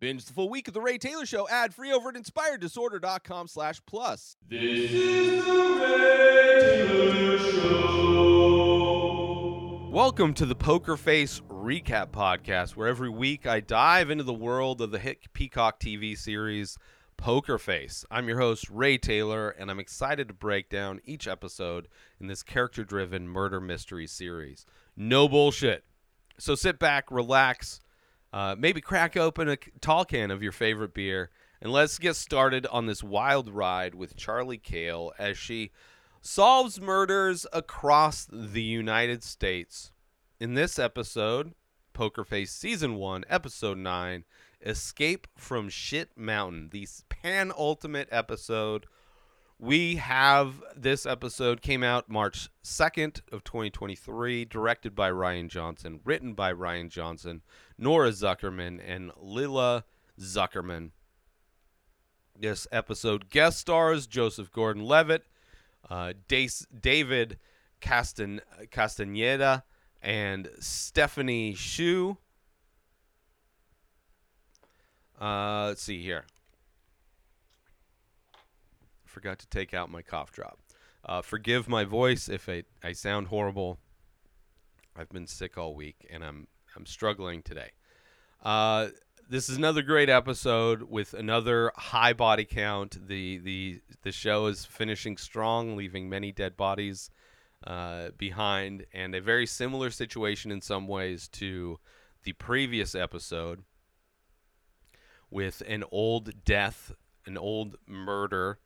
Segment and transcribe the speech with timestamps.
[0.00, 3.82] Binge the full week of The Ray Taylor Show ad free over at inspireddisorder.com slash
[3.84, 4.34] plus.
[4.48, 7.90] This is the Ray Taylor Show.
[9.92, 14.80] Welcome to the Poker Face Recap Podcast, where every week I dive into the world
[14.80, 16.78] of the hit Peacock TV series
[17.18, 18.02] Poker Face.
[18.10, 21.88] I'm your host, Ray Taylor, and I'm excited to break down each episode
[22.18, 24.64] in this character driven murder mystery series.
[24.96, 25.84] No bullshit.
[26.38, 27.80] So sit back, relax,
[28.32, 31.30] uh, maybe crack open a tall can of your favorite beer,
[31.60, 35.72] and let's get started on this wild ride with Charlie Cale as she
[36.20, 39.92] solves murders across the United States.
[40.38, 41.54] In this episode,
[41.92, 44.24] Poker Face Season 1, Episode 9,
[44.64, 48.86] Escape from Shit Mountain, the pan ultimate episode.
[49.62, 56.32] We have this episode came out March 2nd of 2023, directed by Rian Johnson, written
[56.32, 57.42] by Rian Johnson,
[57.76, 59.84] Nora Zuckerman, and Lilla
[60.18, 60.92] Zuckerman.
[62.34, 65.26] This episode guest stars Joseph Gordon-Levitt,
[65.90, 67.36] uh, Dace, David
[67.82, 69.64] Castan, Castaneda,
[70.00, 72.16] and Stephanie Hsu.
[75.20, 76.24] Uh, let's see here.
[79.10, 80.60] Forgot to take out my cough drop.
[81.04, 83.78] Uh, forgive my voice if I, I sound horrible.
[84.96, 87.72] I've been sick all week and I'm I'm struggling today.
[88.44, 88.88] Uh,
[89.28, 93.08] this is another great episode with another high body count.
[93.08, 97.10] The the the show is finishing strong, leaving many dead bodies
[97.66, 101.80] uh, behind, and a very similar situation in some ways to
[102.22, 103.64] the previous episode
[105.30, 106.92] with an old death,
[107.26, 108.58] an old murder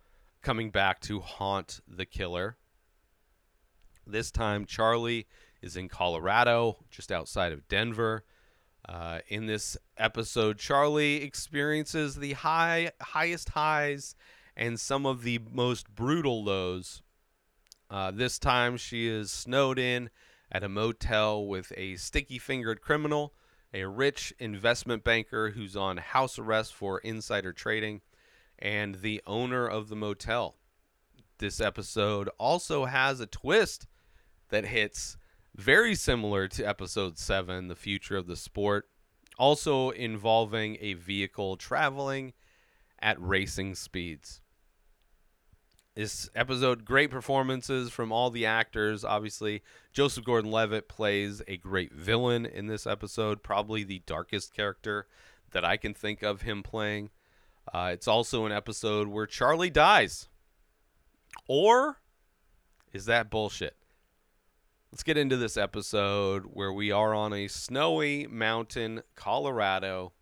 [0.45, 2.59] coming back to haunt the killer.
[4.07, 5.27] This time, Charlie
[5.63, 8.25] is in Colorado, just outside of Denver.
[8.87, 14.15] Uh, in this episode, Charlie experiences the high, highest highs
[14.55, 17.03] and some of the most brutal lows.
[17.91, 20.11] Uh, this time, she is snowed in
[20.53, 23.33] at a motel with a sticky fingered criminal,
[23.73, 28.03] a rich investment banker who's on house arrest for insider trading,
[28.59, 30.57] and the owner of the motel.
[31.39, 33.87] This episode also has a twist
[34.51, 35.17] that hits
[35.55, 38.89] very similar to episode 7, The Future of the Sport,
[39.39, 42.33] also involving a vehicle traveling
[43.01, 44.41] at racing speeds.
[45.95, 49.05] This episode, great performances from all the actors.
[49.05, 55.07] Obviously, Joseph Gordon Levitt plays a great villain in this episode, probably the darkest character
[55.53, 57.11] that I can think of him playing.
[57.73, 60.29] Uh, it's also an episode where Charlie dies.
[61.49, 62.01] Or
[62.93, 63.77] is that bullshit?
[64.93, 70.13] Let's get into this episode where we are on a snowy mountain, Colorado.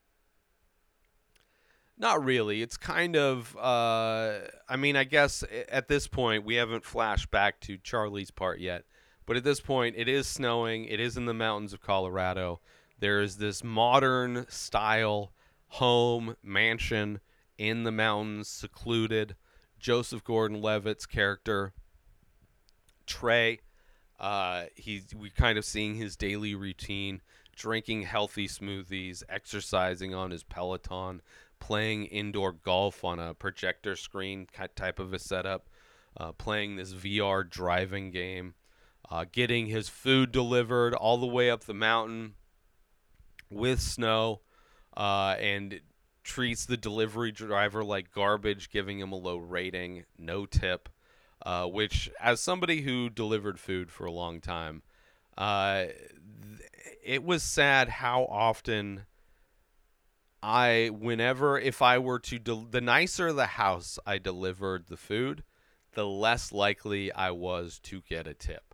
[1.98, 2.62] Not really.
[2.62, 4.38] It's kind of, uh,
[4.68, 8.84] I mean, I guess at this point we haven't flashed back to Charlie's part yet.
[9.26, 10.86] But at this point, it is snowing.
[10.86, 12.60] It is in the mountains of Colorado.
[12.98, 15.32] There is this modern style
[15.68, 17.20] home, mansion
[17.58, 19.36] in the mountains, secluded.
[19.78, 21.72] Joseph Gordon-Levitt's character,
[23.04, 23.58] Trey,
[24.20, 27.20] uh, he's we kind of seeing his daily routine,
[27.56, 31.20] drinking healthy smoothies, exercising on his Peloton,
[31.58, 34.46] playing indoor golf on a projector screen
[34.76, 35.68] type of a setup,
[36.16, 38.54] uh, playing this VR driving game,
[39.10, 42.34] uh, getting his food delivered all the way up the mountain
[43.50, 44.40] with snow,
[44.96, 45.80] uh, and
[46.22, 50.88] treats the delivery driver like garbage, giving him a low rating, no tip.
[51.44, 54.80] Uh, which, as somebody who delivered food for a long time,
[55.36, 56.70] uh, th-
[57.02, 59.06] it was sad how often
[60.40, 65.42] I, whenever, if I were to, del- the nicer the house I delivered the food,
[65.94, 68.72] the less likely I was to get a tip.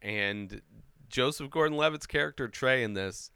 [0.00, 0.62] And
[1.08, 3.31] Joseph Gordon-Levitt's character Trey in this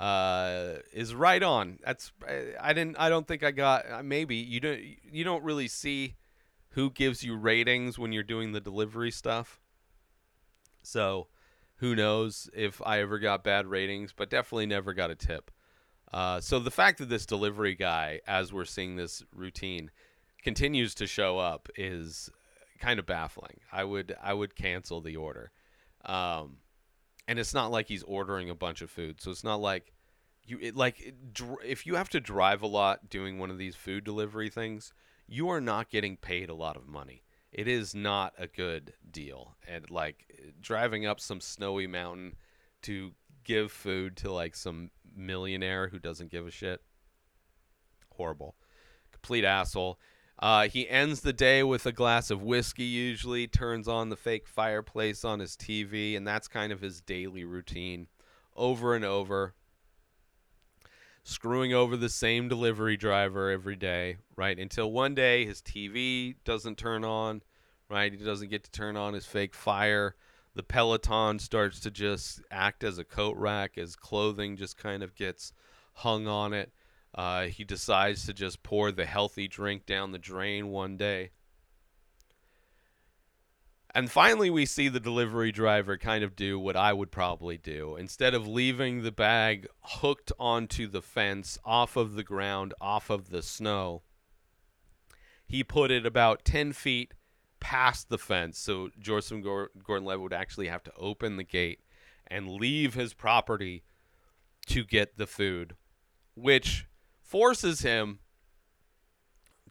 [0.00, 1.78] uh, is right on.
[1.84, 2.10] That's
[2.58, 4.80] I, didn't I don't think I got uh, maybe you don't
[5.12, 6.16] you don't really see
[6.70, 9.60] who gives you ratings when you're doing the delivery stuff.
[10.82, 11.26] So,
[11.76, 15.50] who knows if I ever got bad ratings, but definitely never got a tip.
[16.12, 19.90] Uh, so the fact that this delivery guy, as we're seeing this routine,
[20.42, 22.30] continues to show up is
[22.80, 23.60] kind of baffling.
[23.70, 25.52] I would I would cancel the order.
[26.06, 26.56] Um,
[27.28, 29.92] and it's not like he's ordering a bunch of food, so it's not like
[30.50, 33.76] you it, like dr- if you have to drive a lot doing one of these
[33.76, 34.92] food delivery things,
[35.26, 37.22] you are not getting paid a lot of money.
[37.52, 40.26] It is not a good deal, and like
[40.60, 42.36] driving up some snowy mountain
[42.82, 43.12] to
[43.44, 46.80] give food to like some millionaire who doesn't give a shit.
[48.16, 48.54] horrible,
[49.12, 49.98] complete asshole.
[50.38, 52.84] Uh, he ends the day with a glass of whiskey.
[52.84, 57.44] Usually, turns on the fake fireplace on his TV, and that's kind of his daily
[57.44, 58.08] routine,
[58.56, 59.54] over and over.
[61.22, 64.58] Screwing over the same delivery driver every day, right?
[64.58, 67.42] Until one day his TV doesn't turn on,
[67.88, 68.12] right?
[68.12, 70.14] He doesn't get to turn on his fake fire
[70.54, 75.14] the Peloton starts to just act as a coat rack as clothing just kind of
[75.14, 75.52] gets
[75.94, 76.72] hung on it.
[77.14, 81.30] Uh, he decides to just pour the healthy drink down the drain one day.
[83.92, 87.96] And finally, we see the delivery driver kind of do what I would probably do.
[87.96, 93.30] Instead of leaving the bag hooked onto the fence, off of the ground, off of
[93.30, 94.02] the snow,
[95.44, 97.14] he put it about 10 feet
[97.58, 98.58] past the fence.
[98.58, 101.80] So Joseph Gordon Levitt would actually have to open the gate
[102.28, 103.82] and leave his property
[104.66, 105.74] to get the food,
[106.34, 106.86] which
[107.20, 108.20] forces him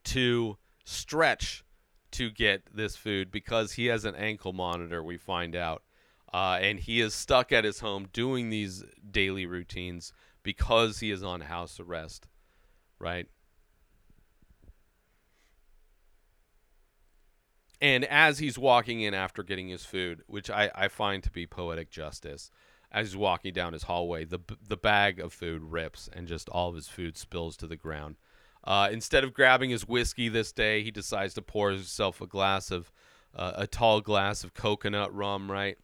[0.04, 1.64] to stretch
[2.12, 5.84] to get this food because he has an ankle monitor, we find out.
[6.32, 10.14] Uh, and he is stuck at his home doing these daily routines
[10.44, 12.28] because he is on house arrest,
[13.00, 13.28] right?
[17.82, 21.48] And as he's walking in after getting his food, which I, I find to be
[21.48, 22.52] poetic justice,
[22.92, 26.70] as he's walking down his hallway, the the bag of food rips and just all
[26.70, 28.18] of his food spills to the ground.
[28.64, 32.72] Uh, instead of grabbing his whiskey this day, he decides to pour himself a glass
[32.72, 32.92] of
[33.36, 35.52] uh, a tall glass of coconut rum.
[35.52, 35.78] Right?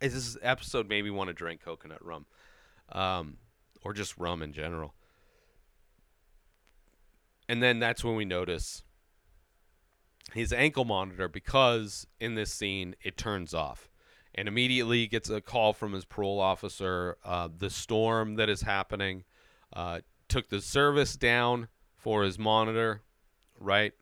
[0.00, 2.26] Is this episode made me want to drink coconut rum,
[2.92, 3.38] um,
[3.82, 4.94] or just rum in general.
[7.48, 8.82] And then that's when we notice
[10.34, 13.90] his ankle monitor because in this scene it turns off
[14.34, 19.24] and immediately gets a call from his parole officer uh, the storm that is happening
[19.72, 23.02] uh, took the service down for his monitor
[23.60, 23.92] right?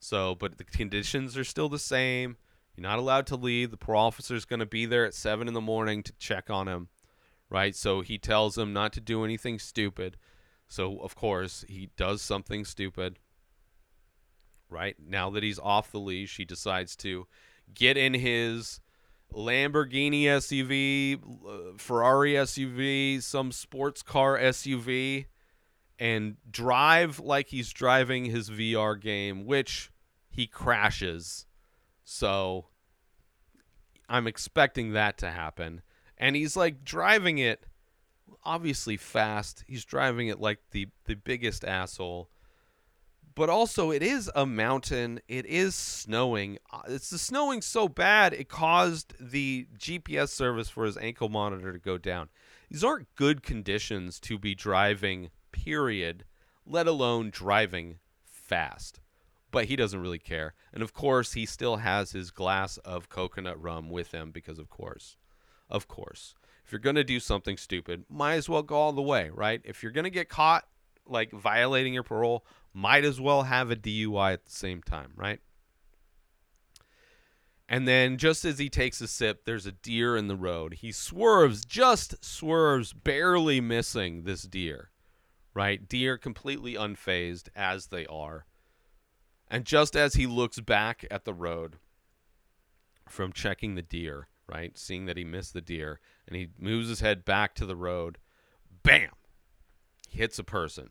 [0.00, 2.36] So but the conditions are still the same.
[2.76, 3.70] You're not allowed to leave.
[3.70, 6.50] The parole officer is going to be there at 7 in the morning to check
[6.50, 6.88] on him
[7.50, 7.74] right?
[7.74, 10.16] So he tells him not to do anything stupid.
[10.66, 13.18] So of course he does something stupid
[14.68, 14.96] right?
[14.98, 17.26] Now that he's off the leash, he decides to
[17.72, 18.80] get in his
[19.32, 25.26] Lamborghini SUV, uh, Ferrari SUV, some sports car SUV,
[25.98, 29.90] and drive like he's driving his VR game, which
[30.28, 31.46] he crashes.
[32.04, 32.66] So
[34.08, 35.82] I'm expecting that to happen.
[36.18, 37.66] And he's like driving it
[38.44, 39.64] obviously fast.
[39.66, 42.28] He's driving it like the the biggest asshole
[43.34, 45.20] but also it is a mountain.
[45.28, 46.58] It is snowing.
[46.72, 51.72] Uh, it's the snowing so bad it caused the GPS service for his ankle monitor
[51.72, 52.28] to go down.
[52.70, 56.24] These aren't good conditions to be driving, period,
[56.66, 59.00] let alone driving fast.
[59.50, 60.54] But he doesn't really care.
[60.72, 64.68] And of course, he still has his glass of coconut rum with him because, of
[64.68, 65.16] course,
[65.70, 66.34] of course,
[66.64, 69.60] if you're going to do something stupid, might as well go all the way, right?
[69.64, 70.66] If you're going to get caught
[71.06, 75.40] like violating your parole, might as well have a DUI at the same time, right?
[77.68, 80.74] And then just as he takes a sip, there's a deer in the road.
[80.74, 84.90] He swerves, just swerves, barely missing this deer,
[85.54, 85.88] right?
[85.88, 88.46] Deer completely unfazed as they are.
[89.48, 91.76] And just as he looks back at the road
[93.08, 97.00] from checking the deer, right, seeing that he missed the deer, and he moves his
[97.00, 98.18] head back to the road,
[98.82, 99.10] bam,
[100.08, 100.90] hits a person.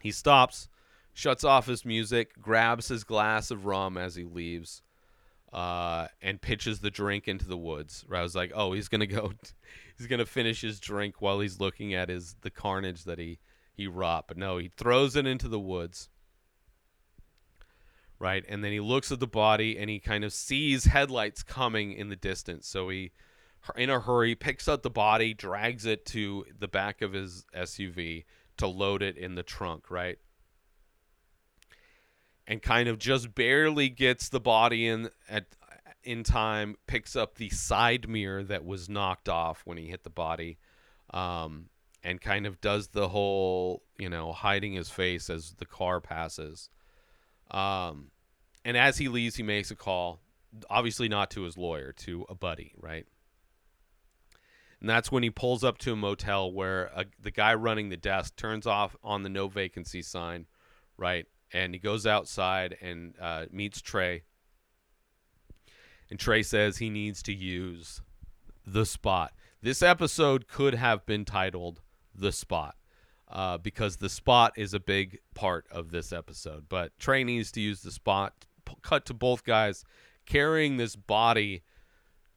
[0.00, 0.68] He stops,
[1.12, 4.82] shuts off his music, grabs his glass of rum as he leaves,
[5.52, 8.04] uh, and pitches the drink into the woods.
[8.06, 9.32] Where I was like, oh, he's gonna go,
[9.96, 13.38] he's gonna finish his drink while he's looking at his the carnage that he
[13.74, 14.26] he wrought.
[14.28, 16.08] But no, he throws it into the woods.
[18.18, 21.92] Right, and then he looks at the body and he kind of sees headlights coming
[21.92, 22.66] in the distance.
[22.66, 23.12] So he,
[23.76, 28.24] in a hurry, picks up the body, drags it to the back of his SUV,
[28.56, 30.18] to load it in the trunk, right?
[32.46, 35.44] And kind of just barely gets the body in at
[36.06, 40.10] in time, picks up the side mirror that was knocked off when he hit the
[40.10, 40.58] body,
[41.12, 41.68] um,
[42.02, 46.70] and kind of does the whole, you know, hiding his face as the car passes.
[47.50, 48.10] Um,
[48.64, 50.20] and as he leaves, he makes a call,
[50.70, 53.06] obviously not to his lawyer, to a buddy, right?
[54.80, 57.96] and that's when he pulls up to a motel where a, the guy running the
[57.96, 60.46] desk turns off on the no vacancy sign,
[60.96, 61.26] right?
[61.52, 64.24] And he goes outside and uh, meets Trey.
[66.10, 68.00] And Trey says he needs to use
[68.66, 69.32] the spot.
[69.62, 71.80] This episode could have been titled
[72.14, 72.74] The Spot.
[73.28, 76.66] uh, because the spot is a big part of this episode.
[76.68, 78.44] But Trey needs to use the spot.
[78.64, 79.84] P- cut to both guys
[80.26, 81.62] carrying this body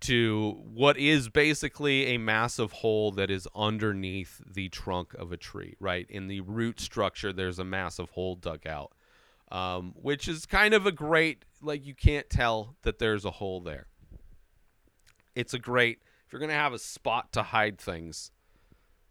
[0.02, 5.76] to what is basically a massive hole that is underneath the trunk of a tree,
[5.80, 6.10] right?
[6.10, 8.94] In the root structure, there's a massive hole dug out,
[9.52, 13.62] um, which is kind of a great, like, you can't tell that there's a hole
[13.62, 13.88] there.
[15.36, 18.32] It's a great, if you're to have a spot to hide things,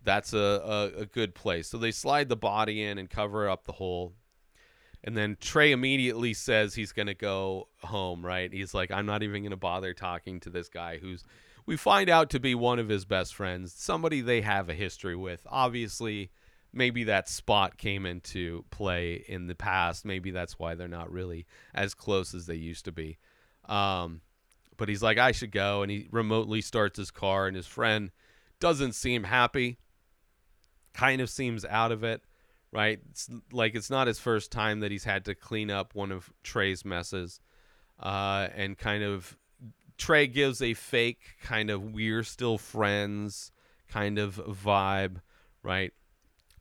[0.03, 0.39] that's a,
[0.97, 1.69] a, a good place.
[1.69, 4.15] So they slide the body in and cover up the hole.
[5.05, 8.53] And then Trey immediately says he's to go home, right?
[8.53, 11.25] He's like, I'm not even to bother talking to this guy who's,
[11.67, 15.15] we find out to be one of his best friends, somebody they have a history
[15.15, 15.41] with.
[15.47, 16.31] Obviously,
[16.73, 20.05] maybe that spot came into play in the past.
[20.05, 23.19] Maybe that's why they're not really as close as they used to be.
[23.67, 24.21] Um,
[24.77, 25.83] but he's like, I should go.
[25.83, 28.11] And he remotely starts his car, and his friend
[28.61, 29.79] doesn't seem happy,
[30.95, 32.23] kind of seems out of it
[32.73, 33.01] right?
[33.11, 36.33] It's like it's not his first time that he's had to clean up one of
[36.43, 37.41] Trey's messes,
[38.01, 39.37] uh, and kind of
[39.97, 43.53] Trey gives a fake kind of we're still friends
[43.89, 45.21] kind of vibe,
[45.63, 45.93] right?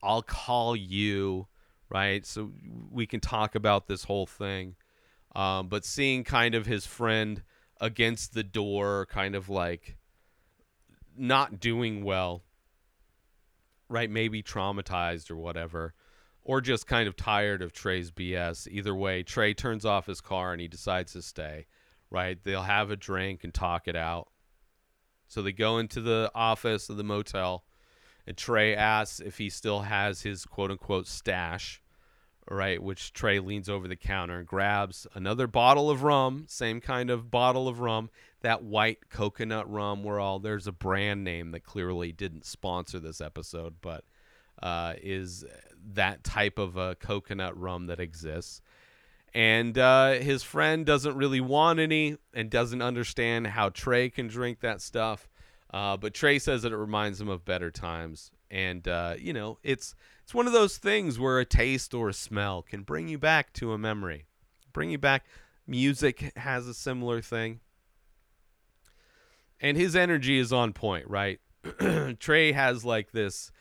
[0.08, 1.48] I'll call you,
[1.90, 2.26] right?
[2.26, 2.52] So
[2.90, 4.76] we can talk about this whole thing.
[5.36, 7.44] Um, but seeing kind of his friend
[7.82, 9.98] against the door, kind of like
[11.18, 12.44] not doing well,
[13.90, 14.10] right?
[14.10, 15.94] Maybe traumatized or whatever,
[16.42, 18.68] or just kind of tired of Trey's BS.
[18.70, 21.68] Either way, Trey turns off his car and he decides to stay,
[22.10, 22.42] right?
[22.42, 24.30] They'll have a drink and talk it out.
[25.28, 27.66] So they go into the office of the motel,
[28.28, 31.82] and Trey asks if he still has his quote unquote stash,
[32.52, 32.84] right?
[32.84, 37.32] Which Trey leans over the counter and grabs another bottle of rum, same kind of
[37.32, 38.10] bottle of rum,
[38.42, 40.04] that white coconut rum.
[40.04, 44.04] Where all there's a brand name that clearly didn't sponsor this episode, but
[44.62, 45.46] uh, is
[45.94, 48.62] that type of a coconut rum that exists.
[49.34, 54.62] And uh, his friend doesn't really want any and doesn't understand how Trey can drink
[54.62, 55.30] that stuff.
[55.74, 58.32] Uh, but Trey says that it reminds him of better times.
[58.50, 62.14] And, uh, you know, it's it's one of those things where a taste or a
[62.14, 64.26] smell can bring you back to a memory,
[64.74, 65.26] bring you back.
[65.66, 67.60] Music has a similar thing.
[69.60, 71.40] And his energy is on point, right?
[72.20, 73.52] Trey has like this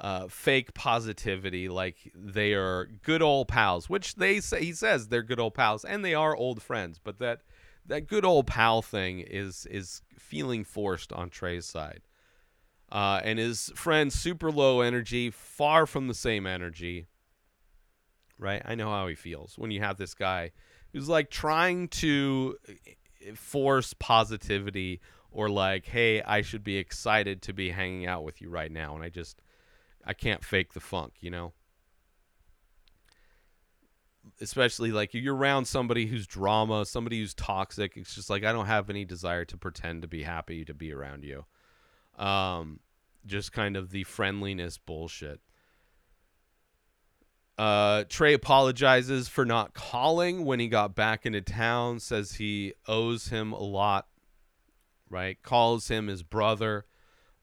[0.00, 5.22] uh, fake positivity, like they are good old pals, which they say he says they're
[5.22, 6.98] good old pals, and they are old friends.
[7.02, 7.40] But that
[7.86, 12.02] that good old pal thing is is feeling forced on Trey's side,
[12.90, 17.06] uh, and his friend super low energy, far from the same energy.
[18.38, 20.52] Right, I know how he feels when you have this guy
[20.92, 27.52] who's like trying to eh, force positivity or like, hey, I should be excited to
[27.52, 29.42] be hanging out with you right now, and I just
[30.04, 31.52] I can't fake the funk, you know?
[34.40, 37.96] Especially like you're around somebody who's drama, somebody who's toxic.
[37.96, 40.92] It's just like I don't have any desire to pretend to be happy to be
[40.92, 41.44] around you.
[42.22, 42.80] Um,
[43.26, 45.40] just kind of the friendliness bullshit.
[47.58, 52.00] Uh, Trey apologizes for not calling when he got back into town.
[52.00, 54.06] Says he owes him a lot.
[55.10, 55.42] Right?
[55.42, 56.86] Calls him his brother.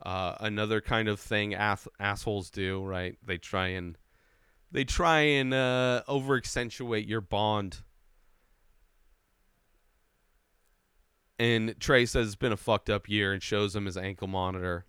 [0.02, 3.18] Uh, another kind of thing ass- assholes do, right?
[3.24, 3.98] They try and
[4.72, 7.82] they try and uh, over accentuate your bond.
[11.40, 14.86] And Trey says it's been a fucked up year and shows him his ankle monitor.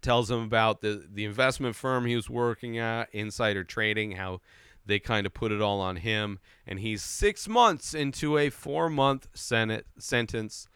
[0.00, 4.40] Tells him about the the investment firm he was working at, insider trading, how
[4.84, 8.88] they kind of put it all on him, and he's six months into a four
[8.88, 10.68] month senate sentence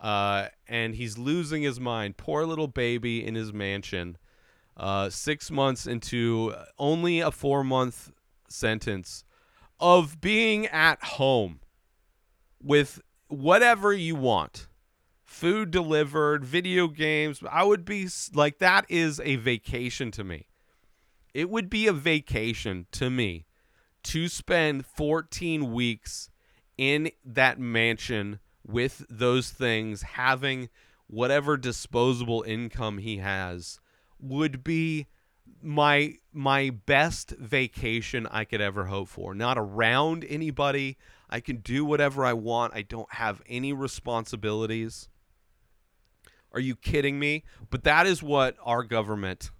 [0.00, 2.16] uh, and he's losing his mind.
[2.16, 4.16] Poor little baby in his mansion.
[4.78, 8.12] Uh, six months into only a four month
[8.48, 9.24] sentence
[9.80, 11.60] of being at home
[12.62, 14.68] with whatever you want
[15.28, 17.40] food delivered, video games.
[17.48, 20.48] I would be like, that is a vacation to me.
[21.34, 23.46] It would be a vacation to me
[24.04, 26.30] to spend 14 weeks
[26.76, 30.70] in that mansion with those things, having
[31.06, 33.78] whatever disposable income he has
[34.20, 35.06] would be
[35.62, 39.34] my my best vacation I could ever hope for.
[39.34, 40.96] Not around anybody.
[41.28, 42.74] I can do whatever I want.
[42.74, 45.08] I don't have any responsibilities.
[46.52, 47.44] Are you kidding me?
[47.70, 49.50] But that is what our government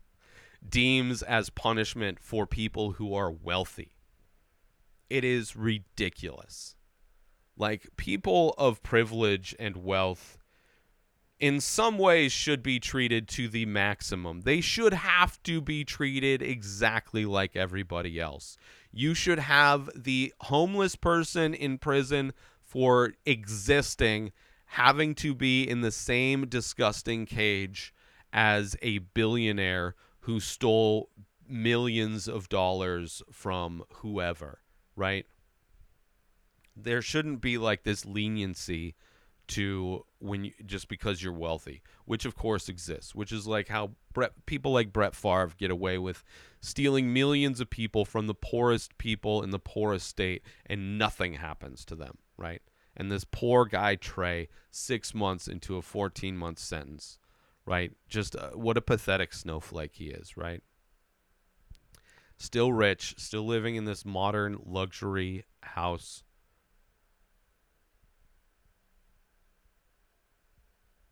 [0.66, 3.92] deems as punishment for people who are wealthy.
[5.10, 6.76] It is ridiculous.
[7.56, 10.37] Like people of privilege and wealth
[11.40, 14.40] in some ways should be treated to the maximum.
[14.40, 18.56] They should have to be treated exactly like everybody else.
[18.92, 24.32] You should have the homeless person in prison for existing
[24.72, 27.94] having to be in the same disgusting cage
[28.32, 31.08] as a billionaire who stole
[31.48, 34.60] millions of dollars from whoever,
[34.94, 35.24] right?
[36.76, 38.94] There shouldn't be like this leniency
[39.48, 43.92] to when you just because you're wealthy, which of course exists, which is like how
[44.12, 46.24] Brett, people like Brett Favre get away with
[46.60, 51.84] stealing millions of people from the poorest people in the poorest state and nothing happens
[51.86, 52.62] to them, right?
[52.96, 57.18] And this poor guy Trey, six months into a 14 month sentence,
[57.64, 57.92] right?
[58.08, 60.62] Just uh, what a pathetic snowflake he is, right?
[62.38, 66.22] Still rich, still living in this modern luxury house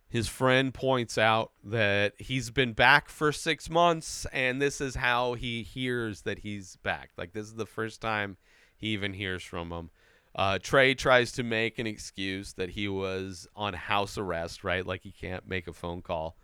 [0.09, 5.35] his friend points out that he's been back for six months and this is how
[5.35, 7.11] he hears that he's back.
[7.17, 8.37] Like this is the first time
[8.77, 9.91] he even hears from him.
[10.35, 14.87] Uh, trey tries to make an excuse that he was on house arrest right?
[14.87, 16.37] Like he can't make a phone call.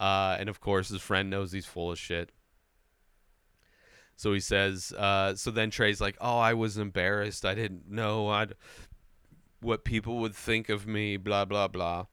[0.00, 2.30] Uh, and of course his friend knows he's full of shit.
[4.16, 7.44] So he says uh, so then trey's like oh i was embarrassed.
[7.44, 8.54] I didn't know I'd,
[9.60, 12.06] what people would think of me blah blah blah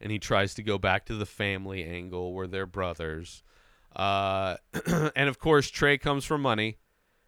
[0.00, 3.42] and he tries to go back to the family angle where they're brothers.
[3.94, 4.56] Uh,
[5.16, 6.78] and of course, Trey comes from money,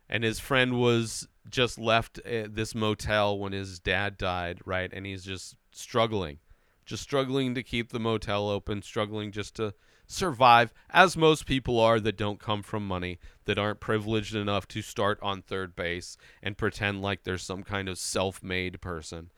[0.09, 4.91] and his friend was just left at this motel when his dad died, right?
[4.93, 6.39] And he's just struggling,
[6.85, 9.75] just struggling to keep the motel open, struggling just to
[10.07, 14.83] survive, as most people are that don't come from money, that aren't privileged enough to
[14.83, 19.31] start on third base and pretend like they're some kind of self made person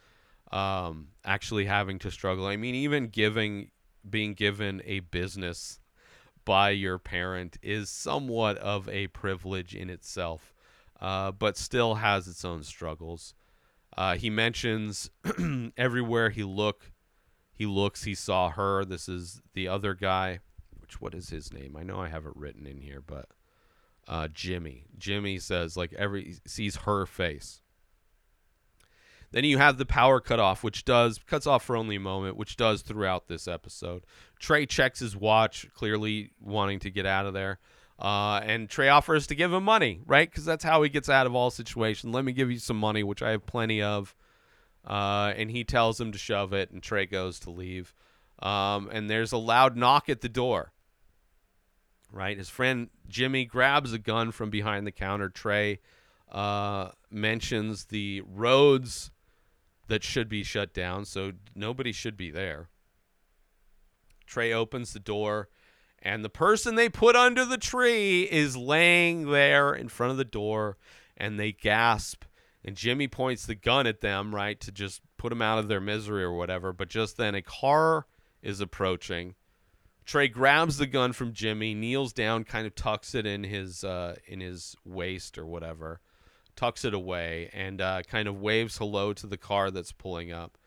[0.51, 2.47] um, actually having to struggle.
[2.47, 3.71] I mean, even giving
[4.09, 5.81] being given a business
[6.45, 10.55] by your parent is somewhat of a privilege in itself,
[11.01, 13.35] uh, but still has its own struggles.
[13.97, 15.11] Uh, he mentions
[15.77, 16.93] everywhere he look,
[17.53, 18.85] he looks, he saw her.
[18.85, 20.39] This is the other guy.
[20.81, 21.77] Which what is his name?
[21.77, 23.27] I know I have it written in here, but
[24.07, 24.87] uh, Jimmy.
[24.97, 27.61] Jimmy says like every sees her face.
[29.31, 32.57] Then you have the power cutoff, which does cuts off for only a moment, which
[32.57, 34.05] does throughout this episode.
[34.39, 37.59] Trey checks his watch, clearly wanting to get out of there.
[37.99, 40.31] Uh, and Trey offers to give him money, right?
[40.31, 42.15] Because that's how he gets out of all situations.
[42.15, 44.15] Let me give you some money, which I have plenty of.
[44.87, 47.93] Uh, and he tells him to shove it, and Trey goes to leave.
[48.39, 50.73] Um, and there's a loud knock at the door.
[52.11, 55.29] Right, his friend Jimmy grabs a gun from behind the counter.
[55.29, 55.81] Trey
[56.33, 59.11] uh, mentions the roads
[59.89, 62.69] that should be shut down, so nobody should be there.
[64.27, 65.49] Trey opens the door,
[66.01, 70.25] and the person they put under the tree is laying there in front of the
[70.25, 70.77] door,
[71.17, 72.25] and they gasp.
[72.65, 75.81] And Jimmy points the gun at them, right, to just put them out of their
[75.81, 76.73] misery or whatever.
[76.73, 78.07] But just then, a car
[78.43, 79.35] is approaching.
[80.05, 84.17] Trey grabs the gun from Jimmy, kneels down, kind of tucks it in his uh,
[84.27, 86.01] in his waist or whatever,
[86.59, 90.59] tucks it away, and uh, kind of waves hello to the car that's pulling up.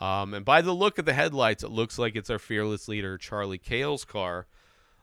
[0.00, 3.16] Um, and by the look of the headlights, it looks like it's our fearless leader,
[3.16, 4.48] Charlie Cale's car.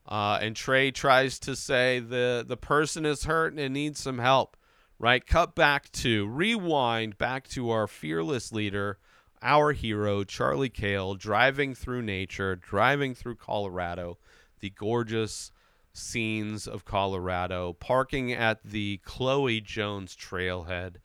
[0.06, 4.58] Uh, and Trey tries to say the the person is hurt and needs some help.
[5.00, 5.26] Right?
[5.26, 9.00] Cut back to rewind back to our fearless leader,
[9.42, 14.18] our hero, Charlie Cale, driving through nature, driving through Colorado,
[14.60, 15.53] the gorgeous
[15.94, 20.96] scenes of Colorado, parking at the Chloe Jones trailhead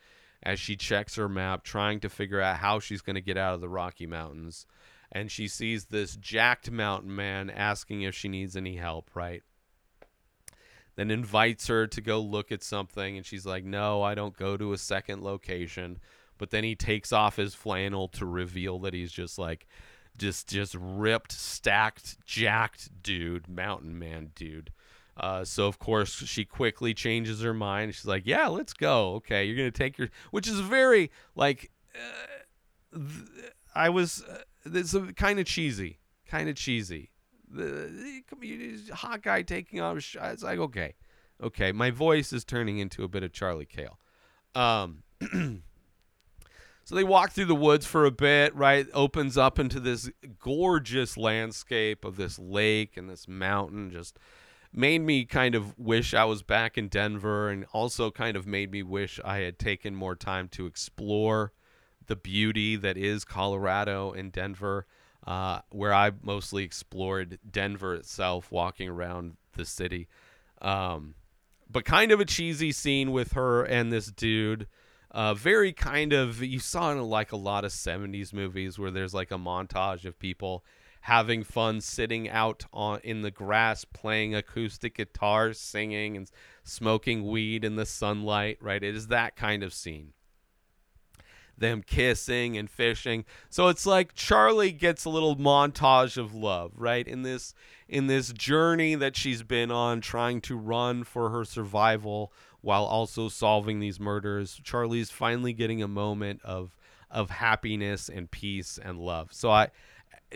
[0.42, 3.55] as she checks her map, trying to figure out how she's going to get out
[3.55, 4.66] of the Rocky Mountains.
[5.11, 9.42] And she sees this jacked mountain man asking if she needs any help, right?
[10.96, 14.57] Then invites her to go look at something, and she's like, No, I don't go
[14.57, 16.01] to a second location.
[16.38, 19.66] But then he takes off his flannel to reveal that he's just like,
[20.16, 24.70] just just ripped, stacked, jacked dude, mountain man dude.
[25.18, 27.94] Uh, so of course she quickly changes her mind.
[27.94, 29.14] She's like, "Yeah, let's go.
[29.14, 34.94] Okay, you're gonna take your," which is very like, uh, th- I was, uh, it's
[35.16, 37.11] kind of cheesy, kind of cheesy.
[37.50, 39.96] The, the hot guy taking off.
[39.96, 40.94] It's like okay,
[41.42, 41.72] okay.
[41.72, 43.98] My voice is turning into a bit of Charlie Cale.
[44.54, 45.02] Um,
[46.85, 48.54] so they walk through the woods for a bit.
[48.54, 53.90] Right, opens up into this gorgeous landscape of this lake and this mountain.
[53.90, 54.16] Just
[54.72, 58.70] made me kind of wish I was back in Denver and also kind of made
[58.70, 61.52] me wish I had taken more time to explore
[62.07, 64.87] the beauty that is Colorado and Denver.
[65.26, 70.09] uh, where I mostly explored Denver itself, walking around the city.
[70.62, 71.16] Um,
[71.70, 74.66] but kind of a cheesy scene with her and this dude.
[75.11, 79.12] Uh, very kind of you saw in like a lot of 70s movies where there's
[79.12, 80.64] like a montage of people
[81.02, 86.30] having fun sitting out on in the grass playing acoustic guitars singing and
[86.64, 88.82] smoking weed in the sunlight right?
[88.82, 90.12] It is that kind of scene.
[91.56, 93.24] Them kissing and fishing.
[93.48, 97.06] So it's like charlie gets a little montage of love right?
[97.06, 97.54] In this
[97.88, 103.28] in this journey that she's been on trying to run for her survival while also
[103.28, 106.76] solving these murders charlie's finally getting a moment of
[107.11, 109.32] of happiness and peace and love.
[109.32, 109.68] So i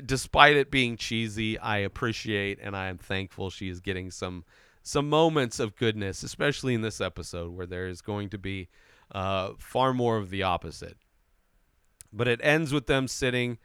[0.04, 4.44] despite it being cheesy, I appreciate and I am thankful she is getting some
[4.82, 8.68] some moments of goodness, especially in this episode where there is going to be
[9.12, 10.96] uh, far more of the opposite.
[12.12, 13.58] But it ends with them sitting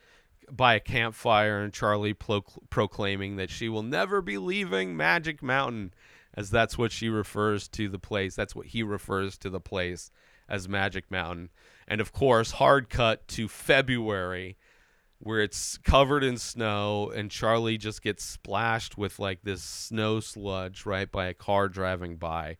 [0.49, 5.93] by a campfire and Charlie pro- proclaiming that she will never be leaving Magic Mountain,
[6.35, 8.35] as that's what she refers to the place.
[8.35, 10.11] That's what he refers to the place
[10.47, 11.49] as Magic Mountain.
[11.87, 14.55] And of course, hard cut to February
[15.19, 20.85] where it's covered in snow and Charlie just gets splashed with like this snow sludge
[20.85, 22.57] right by a car driving by.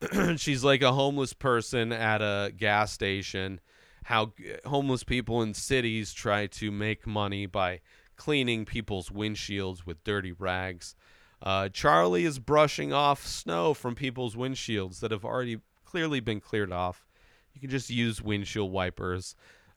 [0.36, 3.60] She's like a homeless person at a gas station.
[4.04, 4.32] How
[4.64, 7.80] homeless people in cities try to make money by
[8.16, 10.94] cleaning people's windshields with dirty rags.
[11.42, 16.72] Uh, Charlie is brushing off snow from people's windshields that have already clearly been cleared
[16.72, 17.06] off.
[17.54, 19.34] You can just use windshield wipers.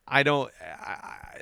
[0.08, 0.52] I don't.
[0.62, 1.42] I,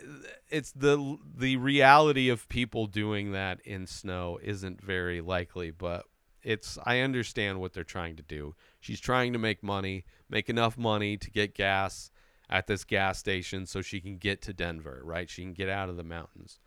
[0.50, 6.06] it's the the reality of people doing that in snow isn't very likely, but
[6.44, 6.78] it's.
[6.86, 8.56] I understand what they're trying to do.
[8.80, 12.12] She's trying to make money, make enough money to get gas
[12.50, 15.02] at this gas station so she can get to Denver.
[15.04, 16.60] Right, she can get out of the mountains.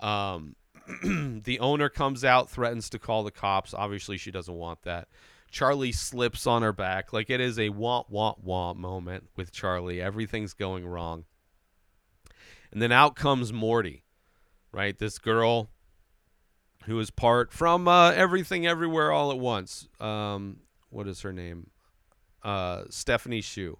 [0.00, 0.56] Um,
[1.44, 3.74] the owner comes out, threatens to call the cops.
[3.74, 5.08] Obviously, she doesn't want that.
[5.50, 7.12] Charlie slips on her back.
[7.12, 10.00] Like it is a want, want, want moment with Charlie.
[10.00, 11.24] Everything's going wrong.
[12.72, 14.02] And then out comes Morty,
[14.72, 14.98] right?
[14.98, 15.68] This girl
[16.86, 19.88] who is part from uh, Everything Everywhere All at Once.
[20.00, 21.70] Um, what is her name?
[22.42, 23.76] Uh, Stephanie Hsu.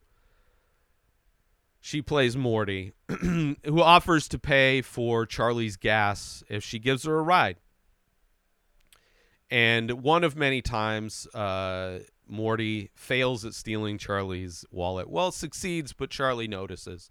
[1.81, 7.23] She plays Morty, who offers to pay for Charlie's gas if she gives her a
[7.23, 7.57] ride.
[9.51, 15.11] And one of many times, uh, Morty fails at stealing Charlie's wallet.
[15.11, 17.11] Well, succeeds, but Charlie notices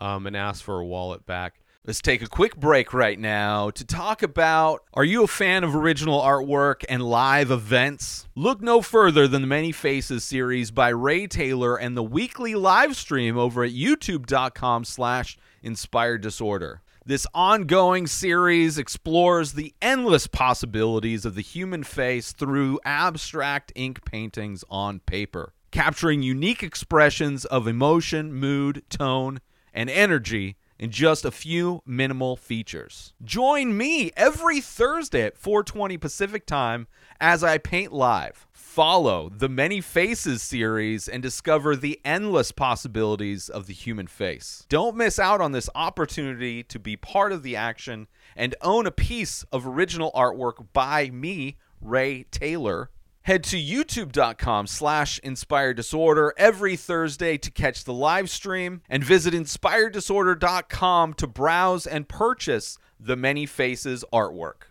[0.00, 1.60] um, and ask for a wallet back.
[1.84, 5.74] Let's take a quick break right now to talk about Are you a fan of
[5.74, 8.28] original artwork and live events?
[8.34, 12.94] Look no further than the Many Faces series by Ray Taylor and the weekly live
[12.94, 16.82] stream over at youtube.com slash inspired disorder.
[17.06, 24.62] This ongoing series explores the endless possibilities of the human face through abstract ink paintings
[24.68, 29.40] on paper, capturing unique expressions of emotion, mood, tone,
[29.78, 33.12] and energy in just a few minimal features.
[33.22, 36.88] Join me every Thursday at 4:20 Pacific Time
[37.20, 38.48] as I paint live.
[38.50, 44.66] Follow the Many Faces series and discover the endless possibilities of the human face.
[44.68, 48.90] Don't miss out on this opportunity to be part of the action and own a
[48.90, 52.90] piece of original artwork by me, Ray Taylor,
[53.28, 59.34] Head to youtube.com slash inspired disorder every Thursday to catch the live stream and visit
[59.34, 64.70] inspireddisorder.com to browse and purchase the Many Faces artwork.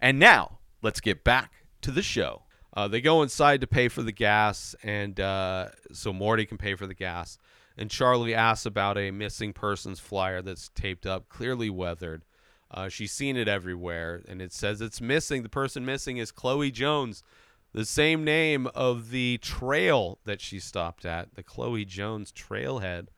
[0.00, 2.44] And now, let's get back to the show.
[2.74, 6.76] Uh, they go inside to pay for the gas, and uh, so Morty can pay
[6.76, 7.36] for the gas.
[7.76, 12.22] And Charlie asks about a missing persons flyer that's taped up, clearly weathered.
[12.70, 15.42] Uh, she's seen it everywhere, and it says it's missing.
[15.42, 17.22] The person missing is Chloe Jones,
[17.72, 23.08] the same name of the trail that she stopped at, the Chloe Jones Trailhead.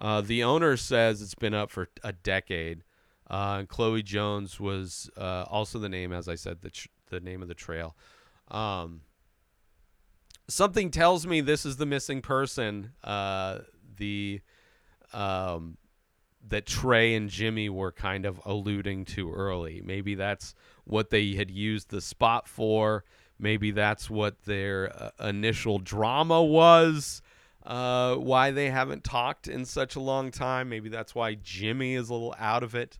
[0.00, 2.84] Uh, the owner says it's been up for a decade.
[3.28, 7.42] Uh, Chloe Jones was uh, also the name, as I said, the tr- the name
[7.42, 7.96] of the trail.
[8.48, 9.02] Um,
[10.48, 12.92] something tells me this is the missing person.
[13.02, 13.60] Uh,
[13.96, 14.40] the
[15.12, 15.78] um,
[16.46, 19.82] that Trey and Jimmy were kind of alluding to early.
[19.84, 23.04] Maybe that's what they had used the spot for.
[23.38, 27.22] Maybe that's what their uh, initial drama was.
[27.64, 30.70] Uh, why they haven't talked in such a long time.
[30.70, 32.98] Maybe that's why Jimmy is a little out of it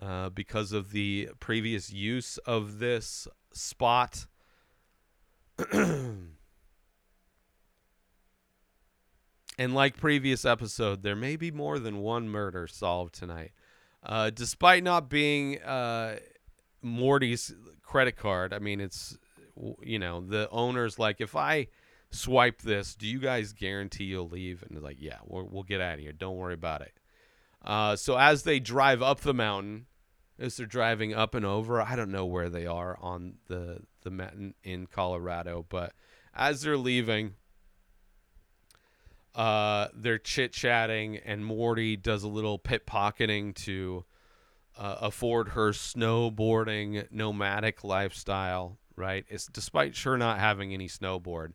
[0.00, 4.26] uh, because of the previous use of this spot.
[5.72, 6.28] and
[9.58, 13.52] like previous episode, there may be more than one murder solved tonight.
[14.02, 16.18] Uh, despite not being uh,
[16.82, 19.18] Morty's credit card, I mean, it's
[19.82, 21.68] you know the owner's like, if I
[22.10, 24.62] swipe this, do you guys guarantee you'll leave?
[24.62, 26.12] And they're like, yeah, we'll, we'll get out of here.
[26.12, 26.92] Don't worry about it.
[27.64, 29.86] Uh, so as they drive up the mountain,
[30.38, 34.10] as they're driving up and over, I don't know where they are on the the
[34.10, 35.92] mountain in Colorado, but
[36.34, 37.34] as they're leaving,
[39.34, 44.04] uh, they're chit chatting, and Morty does a little pit pocketing to
[44.78, 48.78] uh, afford her snowboarding nomadic lifestyle.
[48.98, 51.52] Right, it's despite sure not having any snowboard,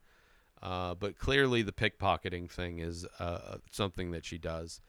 [0.61, 4.79] uh, but clearly the pickpocketing thing is uh, something that she does.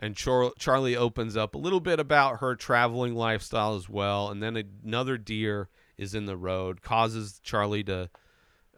[0.00, 4.42] And Char- Charlie opens up a little bit about her traveling lifestyle as well, and
[4.42, 8.10] then another deer is in the road, causes Charlie to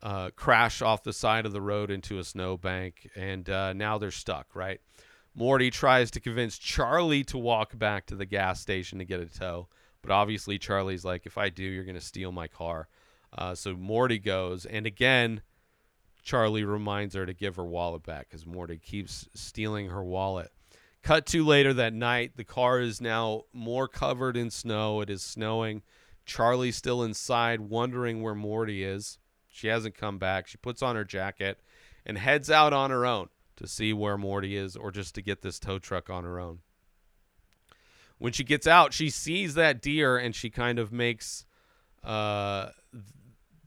[0.03, 4.11] uh, crash off the side of the road into a snowbank, and uh, now they're
[4.11, 4.83] stuck, right?
[5.35, 9.27] Morty tries to convince Charlie to walk back to the gas station to get a
[9.27, 9.69] tow,
[10.03, 12.87] but obviously Charlie's like, if I do, you're going to steal my car.
[13.37, 15.43] Uh, so Morty goes, and again,
[16.23, 20.51] Charlie reminds her to give her wallet back because Morty keeps stealing her wallet.
[21.03, 25.03] Cut to later that night, the car is now more covered in snow.
[25.03, 25.83] It is snowing.
[26.25, 29.19] Charlie's still inside, wondering where Morty is.
[29.51, 30.47] She hasn't come back.
[30.47, 31.61] She puts on her jacket
[32.07, 35.43] and heads out on her own to see where Morty is or just to get
[35.43, 36.61] this tow truck on her own.
[38.19, 41.45] When she gets out, she sees that deer and she kind of makes
[42.03, 42.71] uh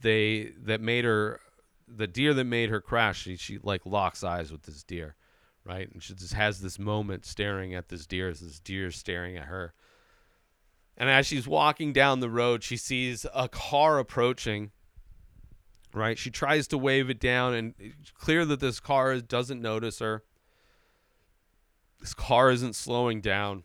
[0.08, 1.41] they that made her
[1.88, 5.15] the deer that made her crash, she, she like locks eyes with this deer,
[5.65, 5.91] right?
[5.91, 9.46] And she just has this moment staring at this deer as this deer staring at
[9.46, 9.74] her.
[10.98, 14.72] And as she's walking down the road, she sees a car approaching.
[15.93, 16.17] Right?
[16.17, 20.24] She tries to wave it down, and it's clear that this car doesn't notice her.
[22.00, 23.63] This car isn't slowing down.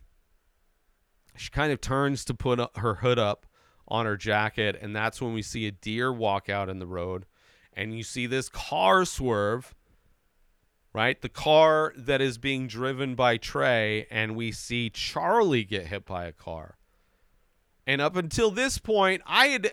[1.36, 3.44] She kind of turns to put her hood up
[3.88, 7.26] on her jacket, and that's when we see a deer walk out in the road.
[7.74, 9.74] And you see this car swerve,
[10.92, 11.20] right?
[11.20, 16.26] The car that is being driven by Trey, and we see Charlie get hit by
[16.26, 16.76] a car.
[17.86, 19.72] And up until this point, I had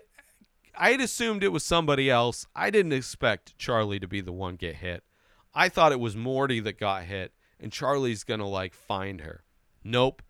[0.74, 2.46] I had assumed it was somebody else.
[2.56, 5.04] I didn't expect Charlie to be the one get hit.
[5.54, 9.44] I thought it was Morty that got hit and Charlie's going to like find her.
[9.84, 10.22] Nope.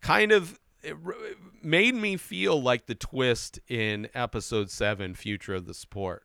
[0.00, 5.74] Kind of it made me feel like the twist in episode 7 Future of the
[5.74, 6.24] Sport.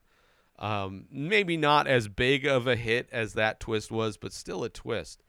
[0.59, 4.69] Um, maybe not as big of a hit as that twist was, but still a
[4.69, 5.23] twist.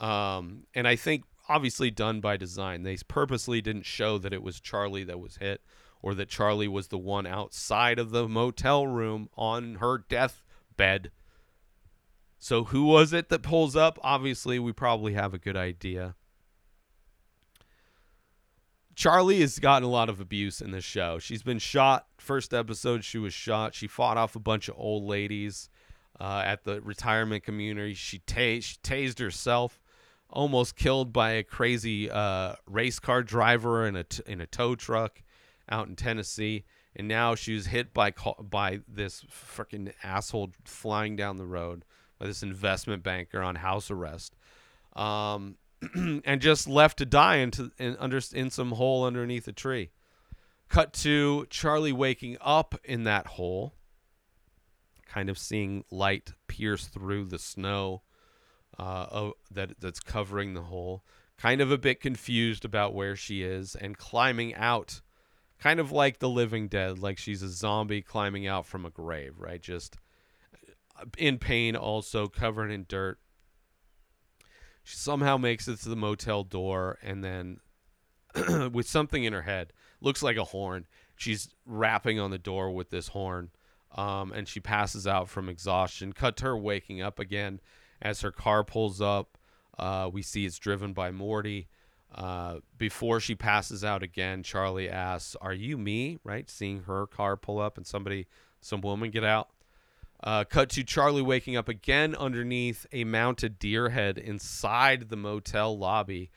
[0.00, 2.82] Um, and I think obviously done by design.
[2.82, 5.62] They purposely didn't show that it was Charlie that was hit
[6.02, 11.10] or that Charlie was the one outside of the motel room on her deathbed.
[12.38, 13.98] So who was it that pulls up?
[14.02, 16.14] Obviously, we probably have a good idea.
[18.96, 21.18] Charlie has gotten a lot of abuse in this show.
[21.18, 22.06] She's been shot.
[22.18, 23.74] First episode, she was shot.
[23.74, 25.68] She fought off a bunch of old ladies
[26.18, 27.92] uh, at the retirement community.
[27.92, 29.78] She, ta- she tased herself
[30.30, 34.74] almost killed by a crazy uh, race car driver in a t- in a tow
[34.74, 35.22] truck
[35.68, 41.36] out in Tennessee, and now she was hit by by this freaking asshole flying down
[41.36, 41.84] the road
[42.18, 44.34] by this investment banker on house arrest,
[44.94, 45.56] um,
[45.94, 49.90] and just left to die into in under in some hole underneath a tree.
[50.68, 53.74] Cut to Charlie waking up in that hole,
[55.06, 58.02] kind of seeing light pierce through the snow
[58.78, 61.04] uh, that that's covering the hole.
[61.38, 65.02] Kind of a bit confused about where she is and climbing out,
[65.58, 69.34] kind of like the Living Dead, like she's a zombie climbing out from a grave,
[69.38, 69.60] right?
[69.60, 69.96] Just
[70.98, 73.18] uh, in pain, also covered in dirt.
[74.86, 77.58] She somehow makes it to the motel door and then,
[78.72, 80.86] with something in her head, looks like a horn.
[81.16, 83.50] She's rapping on the door with this horn,
[83.96, 86.12] um, and she passes out from exhaustion.
[86.12, 87.58] Cut to her waking up again
[88.00, 89.36] as her car pulls up.
[89.76, 91.66] Uh, we see it's driven by Morty.
[92.14, 97.36] Uh, before she passes out again, Charlie asks, "Are you me?" Right, seeing her car
[97.36, 98.28] pull up and somebody,
[98.60, 99.48] some woman get out.
[100.22, 105.76] Uh, cut to Charlie waking up again underneath a mounted deer head inside the motel
[105.76, 106.30] lobby.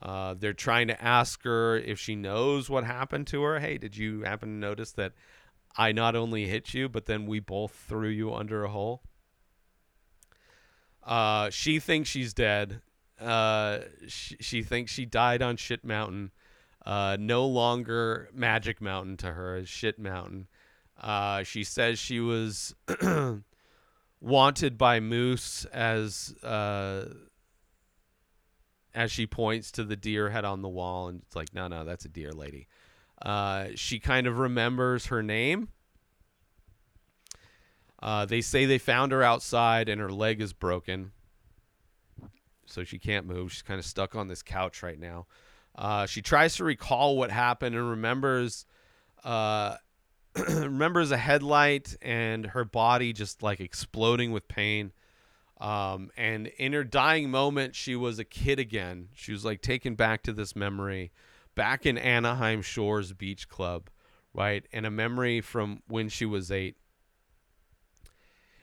[0.00, 3.60] Uh, they're trying to ask her if she knows what happened to her.
[3.60, 5.12] Hey, did you happen to notice that
[5.76, 9.02] I not only hit you, but then we both threw you under a hole?
[11.02, 12.80] Uh, she thinks she's dead.
[13.20, 16.32] Uh, she, she thinks she died on Shit Mountain.
[16.84, 20.48] Uh, no longer Magic Mountain to her is Shit Mountain.
[21.02, 22.74] Uh, she says she was
[24.20, 27.06] wanted by Moose as uh,
[28.94, 31.84] as she points to the deer head on the wall, and it's like, no, no,
[31.84, 32.68] that's a deer lady.
[33.20, 35.68] Uh, she kind of remembers her name.
[38.00, 41.12] Uh, they say they found her outside and her leg is broken.
[42.66, 43.52] So she can't move.
[43.52, 45.26] She's kind of stuck on this couch right now.
[45.76, 48.66] Uh, she tries to recall what happened and remembers
[49.24, 49.76] uh,
[50.48, 54.92] remembers a headlight and her body just like exploding with pain.
[55.60, 59.08] Um, and in her dying moment, she was a kid again.
[59.14, 61.12] She was like taken back to this memory,
[61.54, 63.88] back in Anaheim Shores Beach Club,
[64.34, 64.66] right?
[64.72, 66.76] And a memory from when she was eight.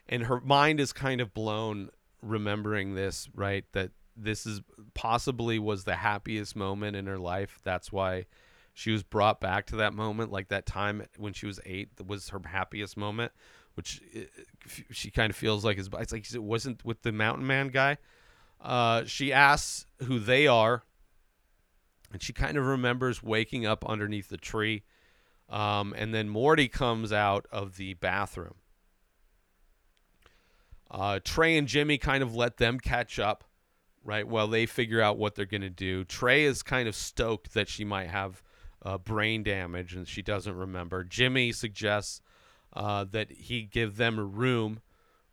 [0.08, 3.64] And her mind is kind of blown remembering this, right?
[3.72, 4.60] That this is
[4.92, 7.60] possibly was the happiest moment in her life.
[7.62, 8.26] That's why
[8.74, 12.06] she was brought back to that moment, like that time when she was eight that
[12.06, 13.32] was her happiest moment,
[13.74, 14.00] which
[14.90, 17.98] she kind of feels like is it's like it wasn't with the mountain man guy.
[18.60, 20.82] Uh, she asks who they are,
[22.12, 24.82] and she kind of remembers waking up underneath the tree.
[25.48, 28.54] Um, and then Morty comes out of the bathroom.
[30.90, 33.44] Uh, Trey and Jimmy kind of let them catch up,
[34.04, 34.26] right?
[34.26, 36.04] While they figure out what they're going to do.
[36.04, 38.42] Trey is kind of stoked that she might have
[38.82, 41.04] uh, brain damage and she doesn't remember.
[41.04, 42.20] Jimmy suggests
[42.72, 44.80] uh, that he give them a room,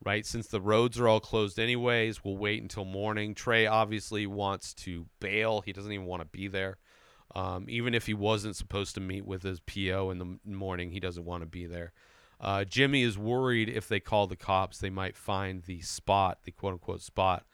[0.03, 0.25] right?
[0.25, 3.36] Since the roads are all closed anyways, we'll wait until morning.
[3.36, 5.62] Trey obviously wants to bail.
[5.62, 6.77] He doesn't even want to be there.
[7.36, 10.99] Um, even if he wasn't supposed to meet with his PO in the morning, he
[10.99, 11.91] doesn't want to be there.
[12.39, 16.51] Uh, Jimmy is worried if they call the cops, they might find the spot, the
[16.51, 17.45] quote unquote spot.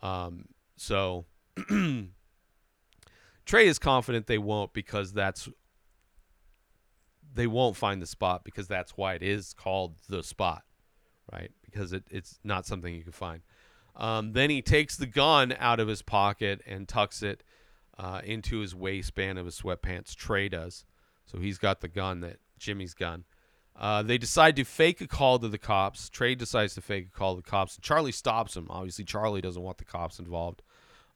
[0.00, 1.26] Um, so
[3.52, 5.46] Trey is confident they won't because that's
[7.34, 10.62] they won't find the spot because that's why it is called the spot,
[11.30, 11.50] right?
[11.62, 13.42] Because it, it's not something you can find.
[13.94, 17.42] Um, then he takes the gun out of his pocket and tucks it
[17.98, 20.14] uh, into his waistband of his sweatpants.
[20.14, 20.86] Trey does.
[21.26, 23.24] So he's got the gun that Jimmy's gun.
[23.76, 26.08] Uh, they decide to fake a call to the cops.
[26.08, 27.78] Trey decides to fake a call to the cops.
[27.82, 28.68] Charlie stops him.
[28.70, 30.62] Obviously, Charlie doesn't want the cops involved.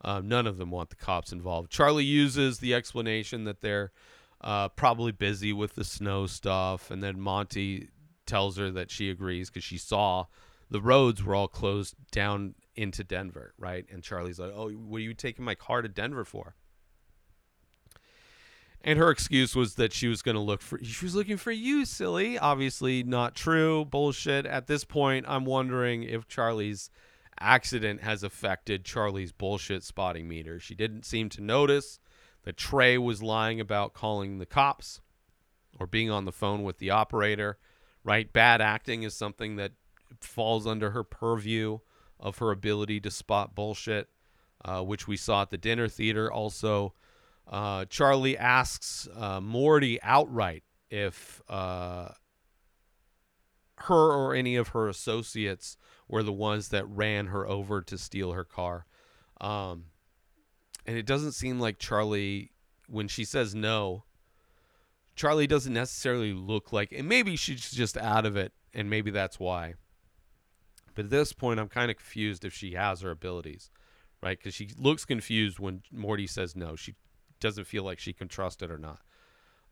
[0.03, 1.71] Um, none of them want the cops involved.
[1.71, 3.93] Charlie uses the explanation that they're
[4.41, 7.89] uh, probably busy with the snow stuff, and then Monty
[8.27, 10.27] tells her that she agrees because she saw
[10.71, 13.87] the roads were all closed down into Denver, right?
[13.91, 16.55] And Charlie's like, "Oh, what are you taking my car to Denver for?"
[18.83, 21.51] And her excuse was that she was going to look for she was looking for
[21.51, 22.39] you, silly.
[22.39, 24.47] Obviously not true, bullshit.
[24.47, 26.91] At this point, I'm wondering if Charlie's
[27.39, 30.59] accident has affected Charlie's bullshit spotting meter.
[30.59, 31.99] She didn't seem to notice
[32.45, 35.01] that Trey was lying about calling the cops
[35.79, 37.59] or being on the phone with the operator,
[38.05, 38.33] right?
[38.33, 39.73] Bad acting is something that
[40.21, 41.79] falls under her purview
[42.19, 44.09] of her ability to spot bullshit,
[44.65, 46.33] uh, which we saw at the dinner theater.
[46.33, 46.95] Also,
[47.49, 52.09] uh, Charlie asks uh, Morty outright if uh,
[53.81, 55.77] her or any of her associates
[56.09, 58.87] were the ones that ran her over to steal her car.
[59.41, 59.87] Um,
[60.87, 62.53] and it doesn't seem like Charlie,
[62.89, 64.05] when she says no,
[65.15, 69.41] Charlie doesn't necessarily look like, and maybe she's just out of it, and maybe that's
[69.41, 69.75] why.
[70.95, 73.71] But at this point, I'm kind of confused if she has her abilities,
[74.23, 74.39] right?
[74.39, 76.77] Because she looks confused when Morty says no.
[76.77, 76.95] She
[77.41, 79.01] doesn't feel like she can trust it or not.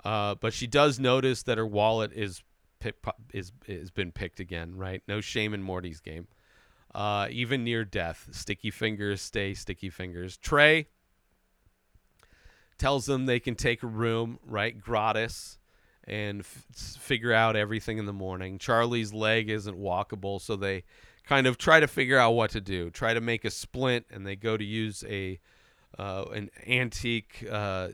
[0.05, 2.43] Uh, but she does notice that her wallet is
[2.85, 2.97] pick,
[3.33, 4.77] is has been picked again.
[4.77, 5.03] Right?
[5.09, 6.29] No shame in Morty's game.
[6.95, 10.37] Uh, even near death, sticky fingers stay sticky fingers.
[10.37, 10.87] Trey
[12.79, 15.59] tells them they can take a room right gratis
[16.07, 18.59] and f- figure out everything in the morning.
[18.59, 20.85] Charlie's leg isn't walkable, so they
[21.27, 22.91] kind of try to figure out what to do.
[22.91, 25.41] Try to make a splint, and they go to use a
[25.99, 27.89] uh, an antique uh,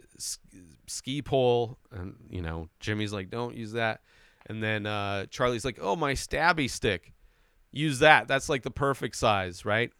[0.86, 4.00] ski pole, and you know Jimmy's like, "Don't use that."
[4.50, 7.12] And then uh, Charlie's like, "Oh, my stabby stick,
[7.70, 8.26] use that.
[8.26, 9.92] That's like the perfect size, right?"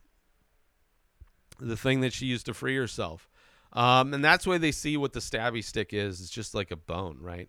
[1.60, 3.30] The thing that she used to free herself,
[3.72, 6.20] um, and that's why they see what the stabby stick is.
[6.20, 7.48] It's just like a bone, right?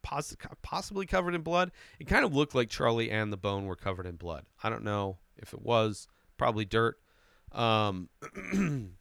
[0.00, 1.72] Poss- possibly covered in blood.
[2.00, 4.46] It kind of looked like Charlie and the bone were covered in blood.
[4.62, 6.08] I don't know if it was.
[6.38, 6.96] Probably dirt.
[7.52, 8.08] Um,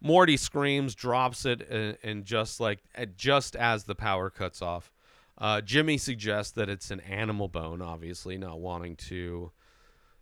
[0.00, 2.84] Morty screams, drops it, and, and just like
[3.16, 4.92] just as the power cuts off,
[5.38, 7.82] uh, Jimmy suggests that it's an animal bone.
[7.82, 9.52] Obviously, not wanting to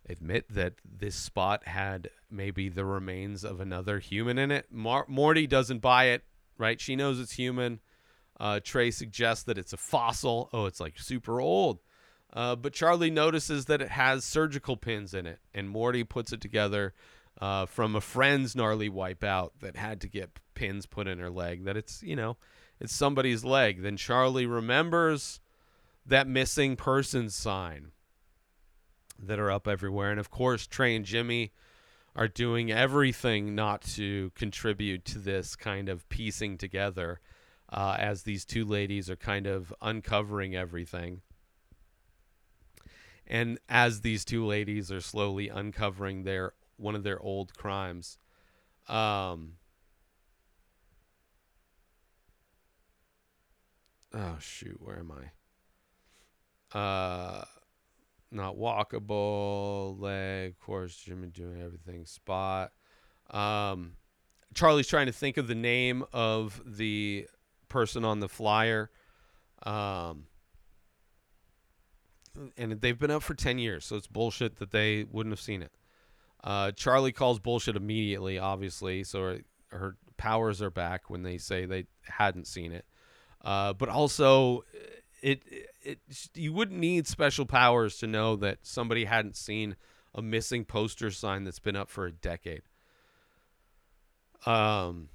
[0.07, 4.67] admit that this spot had maybe the remains of another human in it.
[4.71, 6.23] Mar- Morty doesn't buy it.
[6.57, 6.79] Right?
[6.79, 7.81] She knows it's human.
[8.39, 10.49] Uh, Trey suggests that it's a fossil.
[10.53, 11.79] Oh, it's like super old.
[12.31, 16.41] Uh, but Charlie notices that it has surgical pins in it, and Morty puts it
[16.41, 16.93] together
[17.39, 21.63] uh, from a friend's gnarly wipeout that had to get pins put in her leg.
[21.65, 22.37] That it's you know
[22.79, 23.81] it's somebody's leg.
[23.81, 25.39] Then Charlie remembers
[26.05, 27.91] that missing person sign
[29.17, 31.51] that are up everywhere, and of course Trey and Jimmy
[32.15, 37.19] are doing everything not to contribute to this kind of piecing together
[37.69, 41.21] uh, as these two ladies are kind of uncovering everything.
[43.27, 48.17] And as these two ladies are slowly uncovering their one of their old crimes,
[48.87, 49.53] um,
[54.15, 56.77] oh shoot, where am I?
[56.77, 57.45] Uh,
[58.31, 60.51] not walkable leg.
[60.51, 62.05] Of course, Jimmy doing everything.
[62.05, 62.71] Spot.
[63.29, 63.93] Um,
[64.53, 67.27] Charlie's trying to think of the name of the
[67.69, 68.89] person on the flyer.
[69.63, 70.25] Um,
[72.57, 75.61] and they've been up for 10 years, so it's bullshit that they wouldn't have seen
[75.61, 75.71] it.
[76.43, 79.39] Uh, Charlie calls bullshit immediately, obviously, so her,
[79.71, 82.85] her powers are back when they say they hadn't seen it.
[83.45, 84.65] Uh, but also,
[85.21, 85.99] it, it, it
[86.33, 89.75] you wouldn't need special powers to know that somebody hadn't seen
[90.15, 92.63] a missing poster sign that's been up for a decade.
[94.47, 95.09] Um,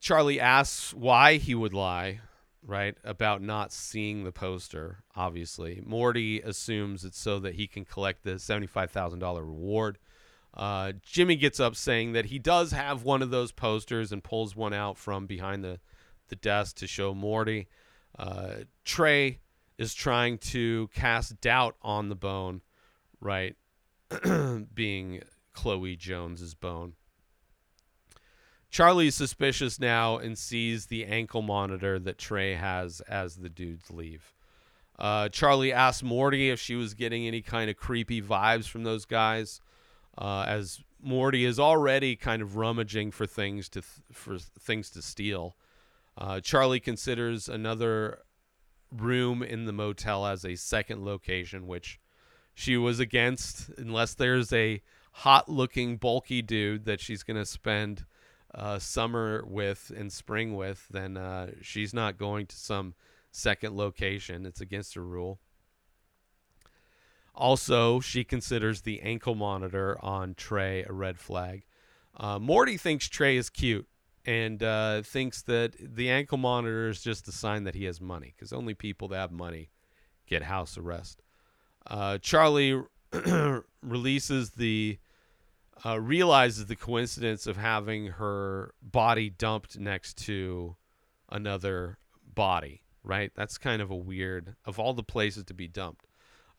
[0.00, 2.20] Charlie asks why he would lie,
[2.66, 5.80] right, about not seeing the poster, obviously.
[5.84, 9.98] Morty assumes it's so that he can collect the $75,000 reward.
[10.54, 14.56] Uh, Jimmy gets up saying that he does have one of those posters and pulls
[14.56, 15.78] one out from behind the,
[16.30, 17.68] the desk to show Morty.
[18.18, 18.52] Uh,
[18.84, 19.40] Trey
[19.78, 22.62] is trying to cast doubt on the bone,
[23.20, 23.56] right,
[24.74, 25.22] being
[25.52, 26.94] Chloe Jones's bone.
[28.70, 34.32] Charlie's suspicious now and sees the ankle monitor that Trey has as the dudes leave.
[34.98, 39.06] Uh, Charlie asks Morty if she was getting any kind of creepy vibes from those
[39.06, 39.60] guys,
[40.16, 45.02] uh, as Morty is already kind of rummaging for things to th- for things to
[45.02, 45.56] steal.
[46.16, 48.20] Uh, Charlie considers another
[48.92, 51.98] room in the motel as a second location, which
[52.54, 54.82] she was against, unless there's a
[55.12, 58.04] hot-looking, bulky dude that she's gonna spend
[58.54, 62.94] uh, summer with and spring with, then uh, she's not going to some
[63.30, 64.44] second location.
[64.44, 65.38] It's against her rule.
[67.34, 71.64] Also, she considers the ankle monitor on Trey a red flag.
[72.16, 73.86] Uh, Morty thinks Trey is cute
[74.24, 78.34] and uh, thinks that the ankle monitor is just a sign that he has money
[78.36, 79.70] because only people that have money
[80.26, 81.22] get house arrest.
[81.86, 82.82] Uh, Charlie
[83.82, 84.98] releases the
[85.84, 90.76] uh, realizes the coincidence of having her body dumped next to
[91.30, 91.98] another
[92.34, 93.32] body, right?
[93.34, 96.06] That's kind of a weird, of all the places to be dumped.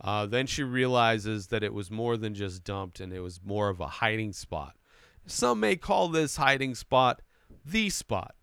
[0.04, 3.70] Uh, then she realizes that it was more than just dumped and it was more
[3.70, 4.76] of a hiding spot.
[5.28, 7.22] Some may call this hiding spot
[7.66, 8.36] the spot.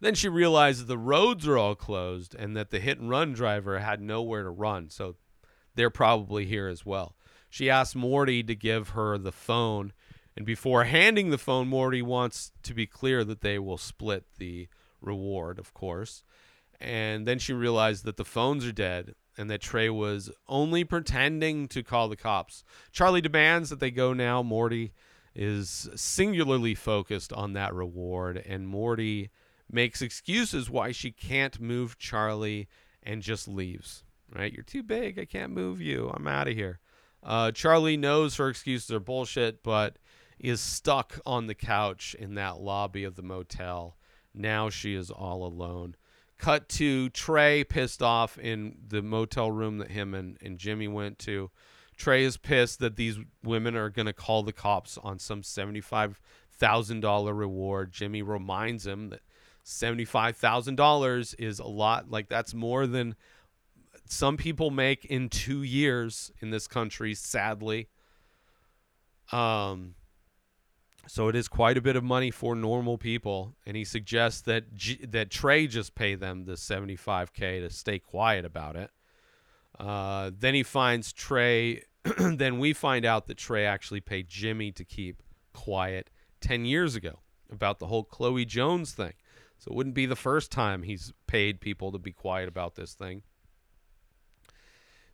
[0.00, 3.78] Then she realizes the roads are all closed and that the hit and run driver
[3.78, 5.16] had nowhere to run, so
[5.74, 7.14] they're probably here as well.
[7.48, 9.92] She asks Morty to give her the phone,
[10.36, 14.68] and before handing the phone, Morty wants to be clear that they will split the
[15.00, 16.24] reward, of course.
[16.80, 21.68] And then she realized that the phones are dead and that Trey was only pretending
[21.68, 22.64] to call the cops.
[22.90, 24.42] Charlie demands that they go now.
[24.42, 24.92] Morty
[25.34, 29.30] is singularly focused on that reward, and Morty
[29.70, 32.68] makes excuses why she can't move Charlie
[33.02, 34.04] and just leaves.
[34.34, 34.52] Right?
[34.52, 35.18] You're too big.
[35.18, 36.10] I can't move you.
[36.14, 36.80] I'm out of here.
[37.22, 39.98] Uh, Charlie knows her excuses are bullshit, but
[40.38, 43.96] is stuck on the couch in that lobby of the motel.
[44.34, 45.96] Now she is all alone.
[46.38, 51.18] Cut to Trey pissed off in the motel room that him and, and Jimmy went
[51.20, 51.50] to.
[52.02, 57.38] Trey is pissed that these women are going to call the cops on some $75,000
[57.38, 57.92] reward.
[57.92, 59.20] Jimmy reminds him that
[59.64, 62.10] $75,000 is a lot.
[62.10, 63.14] Like, that's more than
[64.04, 67.88] some people make in two years in this country, sadly.
[69.30, 69.94] Um,
[71.06, 74.74] so it is quite a bit of money for normal people, and he suggests that
[74.74, 78.90] G- that Trey just pay them the 75k to stay quiet about it.
[79.78, 81.84] Uh, then he finds Trey.
[82.18, 85.22] then we find out that Trey actually paid Jimmy to keep
[85.52, 89.12] quiet 10 years ago about the whole Chloe Jones thing.
[89.58, 92.94] So it wouldn't be the first time he's paid people to be quiet about this
[92.94, 93.22] thing.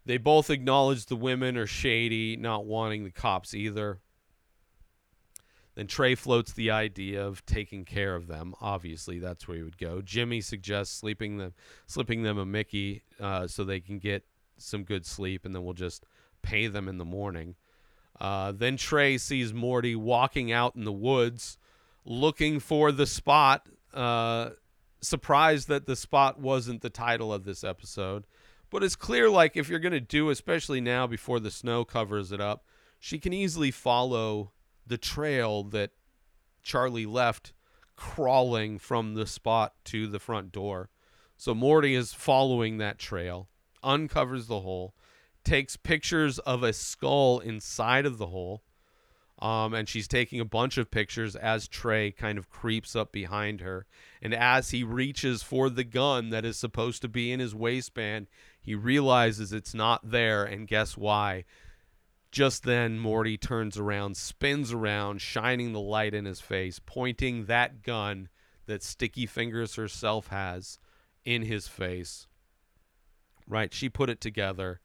[0.06, 3.98] They both acknowledge the women are shady, not wanting the cops either.
[5.74, 8.54] Then Trey floats the idea of taking care of them.
[8.60, 10.00] Obviously, that's where he would go.
[10.00, 11.52] Jimmy suggests sleeping them,
[11.86, 14.24] slipping them a Mickey uh, so they can get
[14.56, 16.06] some good sleep, and then we'll just
[16.42, 17.56] pay them in the morning.
[18.20, 21.58] Uh, then Trey sees Morty walking out in the woods
[22.04, 23.68] looking for the spot.
[23.94, 24.50] Uh,
[25.00, 28.26] surprised that the spot wasn't the title of this episode.
[28.70, 32.32] But it's clear, like, if you're going to do, especially now before the snow covers
[32.32, 32.64] it up,
[32.98, 34.52] she can easily follow
[34.86, 35.90] the trail that
[36.62, 37.52] Charlie left
[37.96, 40.90] crawling from the spot to the front door.
[41.36, 43.48] So Morty is following that trail,
[43.82, 44.94] uncovers the hole,
[45.48, 48.62] takes pictures of a skull inside of the hole,
[49.38, 53.62] um, and she's taking a bunch of pictures as Trey kind of creeps up behind
[53.62, 53.86] her.
[54.20, 58.26] And as he reaches for the gun that is supposed to be in his waistband,
[58.60, 60.44] he realizes it's not there.
[60.44, 61.44] And guess why?
[62.30, 67.82] Just then, Morty turns around, spins around, shining the light in his face, pointing that
[67.82, 68.28] gun
[68.66, 70.78] that Sticky Fingers herself has
[71.24, 72.26] in his face.
[73.46, 73.72] Right?
[73.72, 74.80] She put it together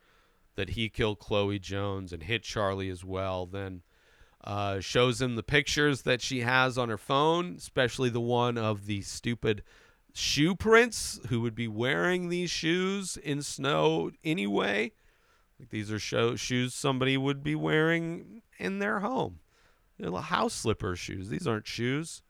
[0.55, 3.45] that he killed Chloe Jones and hit Charlie as well.
[3.45, 3.81] Then
[4.43, 8.85] uh, shows him the pictures that she has on her phone, especially the one of
[8.85, 9.63] the stupid
[10.13, 14.91] shoe prints who would be wearing these shoes in snow anyway.
[15.59, 19.39] Like these are show- shoes somebody would be wearing in their home.
[19.97, 21.29] They're house slipper shoes.
[21.29, 22.21] These aren't shoes.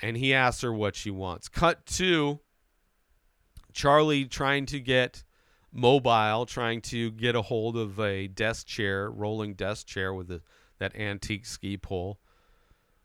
[0.00, 1.48] And he asks her what she wants.
[1.48, 2.40] Cut to
[3.72, 5.24] Charlie trying to get
[5.72, 10.40] mobile, trying to get a hold of a desk chair, rolling desk chair with the,
[10.78, 12.18] that antique ski pole.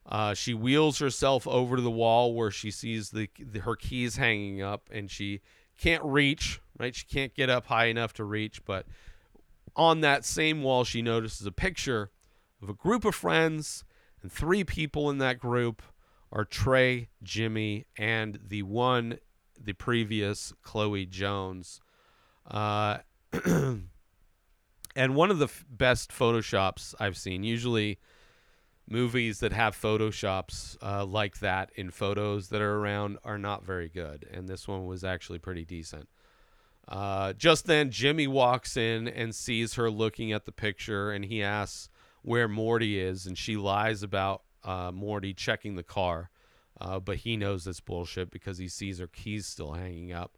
[0.05, 4.18] Uh, she wheels herself over to the wall where she sees the, the her keys
[4.18, 5.41] hanging up, and she
[5.80, 6.59] can't reach.
[6.78, 8.66] Right, she can't get up high enough to reach.
[8.66, 8.86] But
[9.76, 12.11] on that same wall, she notices a picture
[12.61, 13.86] of a group of friends,
[14.22, 15.82] and three people in that group
[16.32, 19.20] are Trey, Jimmy, and the one,
[19.61, 21.80] the previous Chloe Jones.
[22.50, 22.98] Uh,
[23.46, 27.44] and one of the f- best photoshops I've seen.
[27.44, 28.00] Usually,
[28.88, 33.89] movies that have photoshops uh, like that in photos that are around are not very
[33.89, 36.08] good, and this one was actually pretty decent.
[36.88, 41.41] Uh, just then, Jimmy walks in and sees her looking at the picture, and he
[41.41, 41.89] asks
[42.24, 46.30] where Morty is, and she lies about uh, Morty checking the car.
[46.82, 50.38] Uh, but he knows it's bullshit because he sees her keys still hanging up.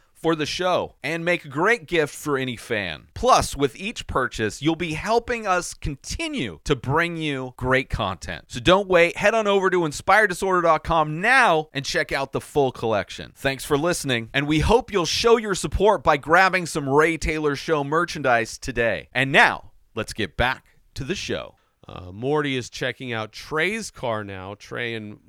[0.21, 3.07] for the show and make a great gift for any fan.
[3.13, 8.45] Plus, with each purchase, you'll be helping us continue to bring you great content.
[8.47, 13.33] So don't wait, head on over to inspireddisorder.com now and check out the full collection.
[13.35, 17.55] Thanks for listening, and we hope you'll show your support by grabbing some Ray Taylor
[17.55, 19.09] Show merchandise today.
[19.13, 21.55] And now, let's get back to the show.
[21.87, 24.55] Uh, Morty is checking out Trey's car now.
[24.55, 25.19] Trey and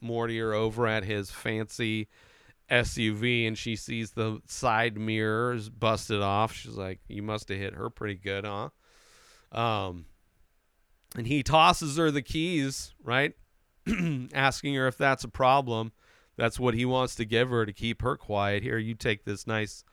[0.00, 2.08] Morty are over at his fancy
[2.70, 6.52] SUV, and she sees the side mirrors busted off.
[6.54, 8.70] She's like, "You must have hit her pretty good, huh?"
[9.52, 10.06] Um,
[11.16, 13.34] and he tosses her the keys, right,
[14.34, 15.92] asking her if that's a problem.
[16.36, 18.62] That's what he wants to give her to keep her quiet.
[18.62, 19.84] Here, you take this nice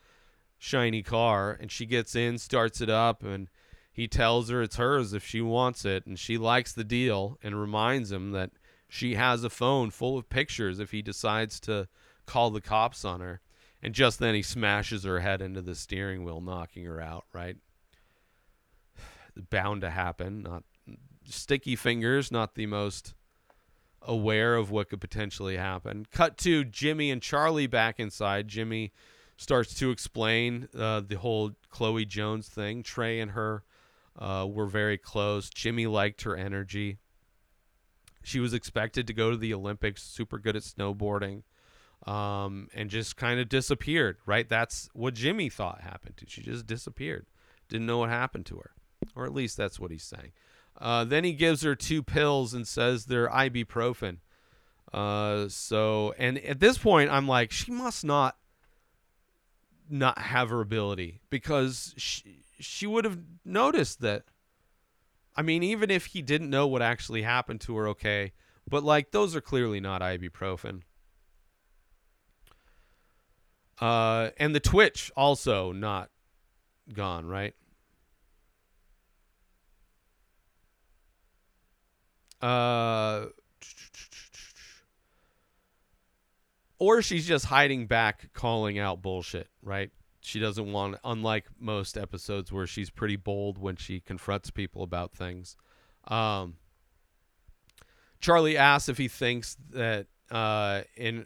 [0.58, 3.50] shiny car, and she gets in, starts it up, and
[3.92, 7.60] he tells her it's hers if she wants it, and she likes the deal, and
[7.60, 8.52] reminds him that
[8.88, 11.88] she has a phone full of pictures if he decides to
[12.28, 13.42] call the cops on her.
[13.82, 17.58] And just then he smashes her head into the steering wheel, knocking her out, right?
[19.50, 20.44] Bound to happen.
[20.44, 20.64] Not
[21.26, 23.14] sticky fingers, not the most
[24.02, 26.06] aware of what could potentially happen.
[26.12, 28.48] Cut to Jimmy and Charlie back inside.
[28.48, 28.94] Jimmy
[29.38, 32.84] starts to explain uh, the whole Chloe Jones thing.
[32.84, 33.64] Trey and her
[34.18, 35.50] uh, were very close.
[35.50, 36.98] Jimmy liked her energy.
[38.24, 41.44] She was expected to go to the Olympics, super good at snowboarding
[42.06, 44.18] um, and just kind of disappeared.
[44.26, 46.26] Right, that's what Jimmy thought happened to.
[46.28, 47.26] She just disappeared.
[47.70, 48.72] Didn't know what happened to her,
[49.16, 50.32] or at least that's what he's saying.
[50.80, 54.18] Uh, then he gives her two pills and says they're ibuprofen.
[54.94, 58.38] Uh, so, and at this point, I'm like, she must not
[59.90, 64.24] not have her ability because she she would have noticed that.
[65.36, 68.34] I mean, even if he didn't know what actually happened to her, okay,
[68.68, 70.82] but like those are clearly not ibuprofen.
[73.80, 76.10] Uh, and the Twitch also not
[76.94, 77.54] gone, right?
[82.42, 83.28] Uh,
[86.80, 89.92] or she's just hiding back, calling out bullshit, right?
[90.22, 95.14] She doesn't want, unlike most episodes where she's pretty bold when she confronts people about
[95.14, 95.56] things.
[96.08, 96.56] Um,
[98.20, 101.26] Charlie asks if he thinks that uh, in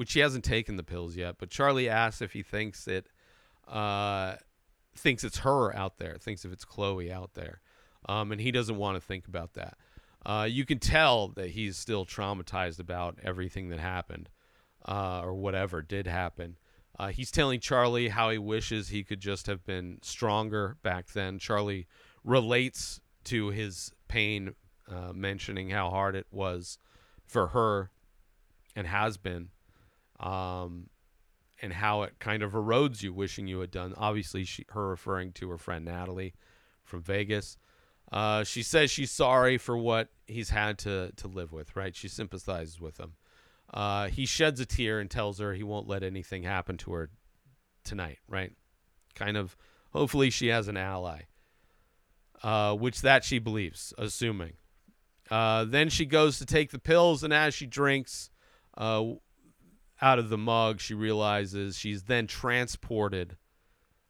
[0.00, 3.06] which he hasn't taken the pills yet, but Charlie asks if he thinks it
[3.68, 4.36] uh,
[4.96, 7.60] thinks it's her out there, thinks if it's Chloe out there,
[8.08, 9.76] um, and he doesn't want to think about that.
[10.24, 14.30] Uh, you can tell that he's still traumatized about everything that happened,
[14.88, 16.56] uh, or whatever did happen.
[16.98, 21.38] Uh, he's telling Charlie how he wishes he could just have been stronger back then.
[21.38, 21.86] Charlie
[22.24, 24.54] relates to his pain,
[24.88, 26.78] uh, mentioning how hard it was
[27.26, 27.90] for her
[28.74, 29.50] and has been,
[30.20, 30.90] um,
[31.62, 33.94] and how it kind of erodes you, wishing you had done.
[33.96, 36.34] Obviously, she, her referring to her friend Natalie
[36.84, 37.56] from Vegas.
[38.12, 41.74] Uh, she says she's sorry for what he's had to to live with.
[41.74, 41.96] Right?
[41.96, 43.14] She sympathizes with him.
[43.72, 47.10] Uh, he sheds a tear and tells her he won't let anything happen to her
[47.84, 48.18] tonight.
[48.28, 48.52] Right?
[49.14, 49.56] Kind of.
[49.92, 51.22] Hopefully, she has an ally.
[52.42, 54.54] Uh, which that she believes, assuming.
[55.30, 58.30] Uh, then she goes to take the pills, and as she drinks
[58.78, 59.04] uh,
[60.00, 63.36] out of the mug, she realizes she's then transported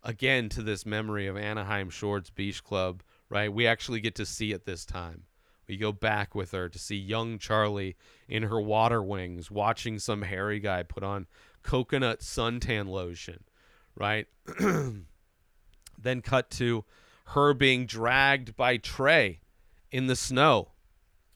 [0.02, 3.02] again to this memory of Anaheim Shores Beach Club.
[3.28, 5.24] Right, we actually get to see it this time.
[5.68, 7.96] We go back with her to see young Charlie
[8.28, 11.28] in her water wings, watching some hairy guy put on
[11.62, 13.44] coconut suntan lotion.
[13.94, 14.26] Right,
[14.58, 16.84] then cut to
[17.26, 19.42] her being dragged by Trey
[19.92, 20.72] in the snow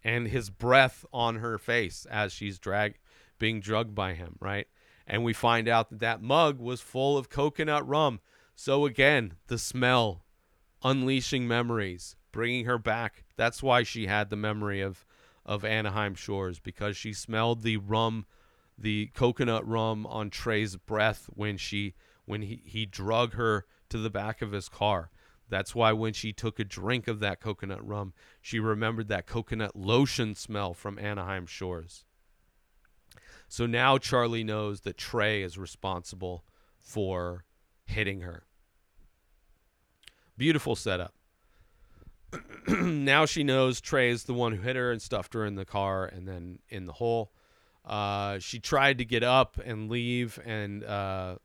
[0.02, 2.96] and his breath on her face as she's drag
[3.38, 4.66] being drugged by him, right?
[5.06, 8.20] And we find out that that mug was full of coconut rum.
[8.54, 10.24] So again, the smell
[10.82, 13.24] unleashing memories, bringing her back.
[13.36, 15.04] That's why she had the memory of
[15.46, 18.24] of Anaheim Shores because she smelled the rum,
[18.78, 24.10] the coconut rum on Trey's breath when she when he he drug her to the
[24.10, 25.10] back of his car.
[25.48, 29.76] That's why when she took a drink of that coconut rum, she remembered that coconut
[29.76, 32.04] lotion smell from Anaheim Shores.
[33.48, 36.44] So now Charlie knows that Trey is responsible
[36.80, 37.44] for
[37.84, 38.44] hitting her.
[40.36, 41.14] Beautiful setup.
[42.68, 45.64] now she knows Trey is the one who hit her and stuffed her in the
[45.64, 47.32] car and then in the hole.
[47.84, 51.36] Uh, she tried to get up and leave, and uh,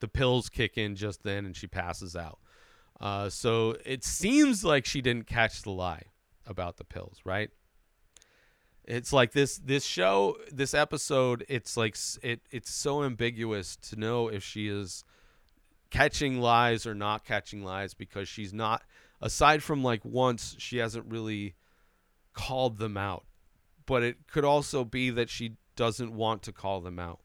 [0.00, 2.38] the pills kick in just then, and she passes out.
[3.00, 6.02] Uh, so it seems like she didn't catch the lie
[6.46, 7.50] about the pills, right?
[8.86, 11.44] It's like this this show, this episode.
[11.48, 15.04] It's like it it's so ambiguous to know if she is
[15.90, 18.82] catching lies or not catching lies because she's not.
[19.20, 21.54] Aside from like once, she hasn't really
[22.34, 23.24] called them out,
[23.86, 27.20] but it could also be that she doesn't want to call them out.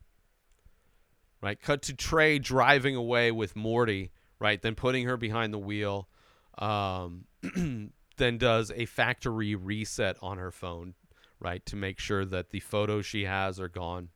[1.40, 1.60] Right?
[1.60, 4.10] Cut to Trey driving away with Morty
[4.42, 4.60] right?
[4.60, 6.08] Then putting her behind the wheel,
[6.58, 7.24] um,
[8.16, 10.94] then does a factory reset on her phone,
[11.42, 14.08] right, to make sure that the photos she has are gone.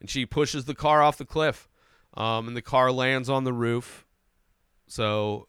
[0.00, 1.68] And she pushes the car off the cliff,
[2.14, 4.06] um, and the car lands on the roof.
[4.86, 5.48] So,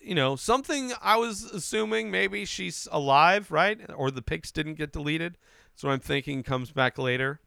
[0.00, 3.78] you know, something I was assuming maybe she's alive, right?
[3.94, 5.36] Or the pics didn't get deleted.
[5.74, 7.40] So I'm thinking comes back later.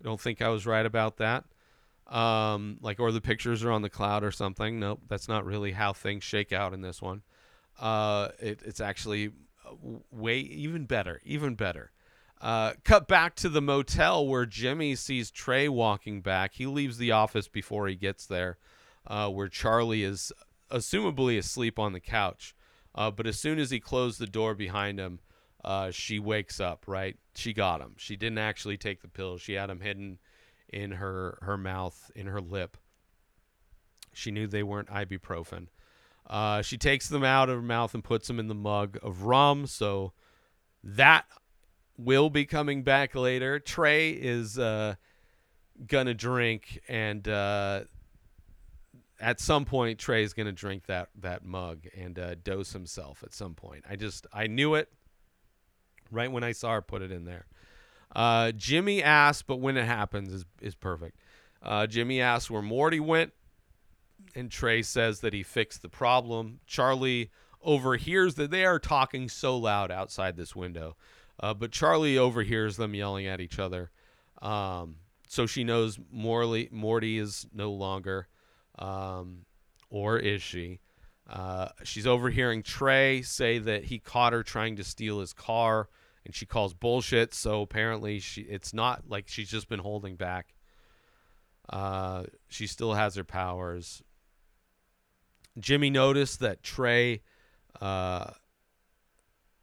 [0.00, 1.44] I don't think I was right about that
[2.08, 4.80] um, like or the pictures are on the cloud or something.
[4.80, 7.22] Nope, that's not really how things shake out in this one.
[7.78, 9.30] Uh, it, it's actually
[10.10, 11.92] way even better, even better.
[12.40, 16.54] Uh, cut back to the motel where Jimmy sees Trey walking back.
[16.54, 18.58] He leaves the office before he gets there,
[19.06, 20.32] uh, where Charlie is
[20.70, 22.54] assumably asleep on the couch.
[22.94, 25.20] Uh, but as soon as he closed the door behind him,
[25.64, 26.84] uh, she wakes up.
[26.86, 27.94] Right, she got him.
[27.96, 29.40] She didn't actually take the pills.
[29.40, 30.18] She had him hidden
[30.68, 32.76] in her her mouth, in her lip.
[34.12, 35.68] She knew they weren't ibuprofen.
[36.28, 39.22] Uh, she takes them out of her mouth and puts them in the mug of
[39.22, 39.66] rum.
[39.66, 40.12] So
[40.84, 41.24] that
[41.96, 43.58] will be coming back later.
[43.58, 44.94] Trey is uh,
[45.86, 47.82] gonna drink, and uh,
[49.20, 53.22] at some point, Trey is gonna drink that that mug and uh, dose himself.
[53.24, 54.92] At some point, I just I knew it
[56.10, 57.46] right when I saw her put it in there.
[58.14, 61.18] Uh, Jimmy asks, but when it happens is, is perfect.
[61.62, 63.32] Uh, Jimmy asks where Morty went,
[64.34, 66.60] and Trey says that he fixed the problem.
[66.66, 67.30] Charlie
[67.62, 70.96] overhears that they are talking so loud outside this window,
[71.40, 73.90] uh, but Charlie overhears them yelling at each other.
[74.40, 78.28] Um, so she knows Morley, Morty is no longer,
[78.78, 79.44] um,
[79.90, 80.80] or is she?
[81.28, 85.88] Uh, she's overhearing Trey say that he caught her trying to steal his car
[86.24, 87.34] and she calls bullshit.
[87.34, 90.54] So apparently, she it's not like she's just been holding back.
[91.68, 94.02] Uh, she still has her powers.
[95.58, 97.22] Jimmy noticed that Trey
[97.80, 98.30] uh,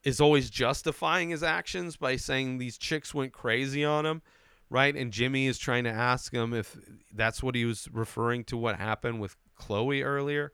[0.03, 4.21] is always justifying his actions by saying these chicks went crazy on him,
[4.69, 4.95] right?
[4.95, 6.77] And Jimmy is trying to ask him if
[7.13, 10.53] that's what he was referring to what happened with Chloe earlier.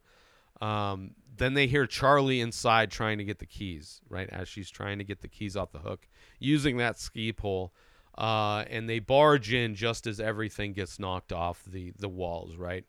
[0.62, 4.30] Um, then they hear Charlie inside trying to get the keys, right?
[4.30, 6.08] As she's trying to get the keys off the hook
[6.40, 7.74] using that ski pole.
[8.18, 12.86] Uh, and they barge in just as everything gets knocked off the, the walls, right?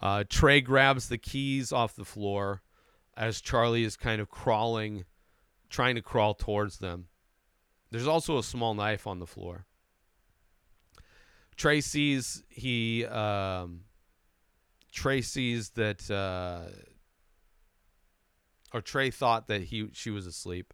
[0.00, 2.62] Uh, Trey grabs the keys off the floor
[3.16, 5.04] as Charlie is kind of crawling,
[5.68, 7.08] trying to crawl towards them.
[7.90, 9.66] There's also a small knife on the floor.
[11.56, 13.80] Trey sees he um,
[14.92, 16.70] Trey sees that uh,
[18.72, 20.72] or Trey thought that he she was asleep,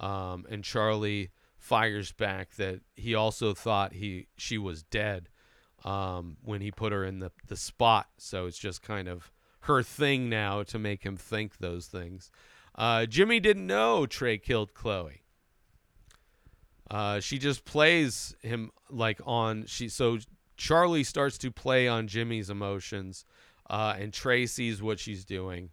[0.00, 5.28] um, and Charlie fires back that he also thought he she was dead
[5.86, 8.08] um, when he put her in the the spot.
[8.18, 12.30] So it's just kind of her thing now to make him think those things.
[12.74, 15.22] Uh, Jimmy didn't know Trey killed Chloe.
[16.90, 20.18] Uh, she just plays him like on she so
[20.56, 23.24] Charlie starts to play on Jimmy's emotions,
[23.70, 25.70] uh, and Trey sees what she's doing.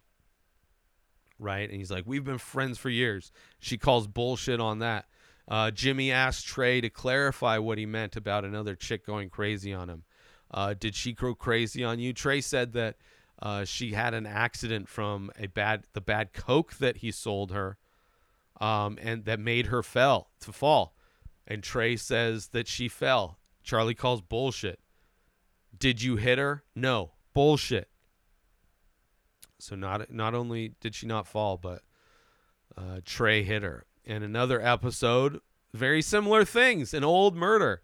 [1.38, 5.06] Right, and he's like, "We've been friends for years." She calls bullshit on that.
[5.46, 9.90] Uh, Jimmy asked Trey to clarify what he meant about another chick going crazy on
[9.90, 10.04] him.
[10.50, 12.12] Uh, did she go crazy on you?
[12.12, 12.96] Trey said that
[13.42, 17.76] uh, she had an accident from a bad the bad coke that he sold her,
[18.60, 20.94] um, and that made her fell to fall.
[21.46, 23.38] And Trey says that she fell.
[23.62, 24.80] Charlie calls bullshit.
[25.76, 26.62] Did you hit her?
[26.74, 27.90] No, bullshit.
[29.58, 31.82] So not not only did she not fall, but
[32.76, 33.84] uh, Trey hit her.
[34.04, 35.40] In another episode,
[35.72, 36.92] very similar things.
[36.92, 37.82] An old murder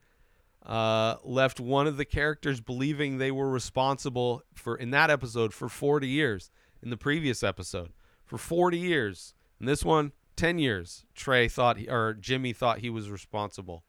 [0.64, 5.68] uh, left one of the characters believing they were responsible for in that episode for
[5.68, 6.51] 40 years.
[6.83, 7.93] In the previous episode,
[8.25, 9.35] for 40 years.
[9.61, 11.05] In this one, 10 years.
[11.14, 13.85] Trey thought he, or Jimmy thought he was responsible.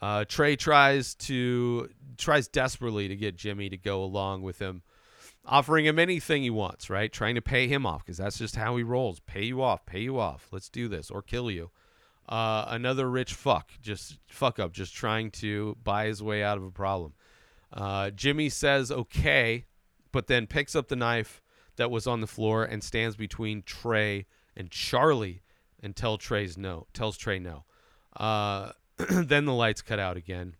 [0.00, 4.82] Uh, Trey tries to tries desperately to get Jimmy to go along with him,
[5.44, 6.90] offering him anything he wants.
[6.90, 9.20] Right, trying to pay him off because that's just how he rolls.
[9.20, 10.48] Pay you off, pay you off.
[10.50, 11.70] Let's do this or kill you.
[12.28, 16.64] Uh, another rich fuck, just fuck up, just trying to buy his way out of
[16.64, 17.14] a problem.
[17.72, 19.66] Uh, Jimmy says okay,
[20.12, 21.42] but then picks up the knife
[21.76, 24.26] that was on the floor and stands between Trey
[24.56, 25.42] and Charlie
[25.82, 26.86] and tell Trey's no.
[26.92, 27.64] Tells Trey no.
[28.16, 28.72] Uh,
[29.10, 30.56] then the lights cut out again.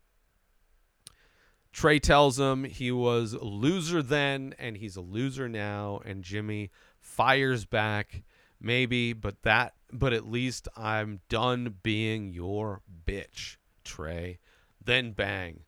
[1.73, 6.71] Trey tells him he was a loser then and he's a loser now, and Jimmy
[7.01, 8.23] fires back,
[8.61, 14.39] maybe, but that, but at least I'm done being your bitch, Trey.
[14.85, 15.61] Then bang,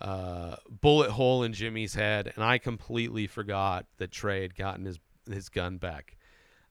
[0.00, 4.98] uh, bullet hole in Jimmy's head, and I completely forgot that Trey had gotten his
[5.28, 6.16] his gun back.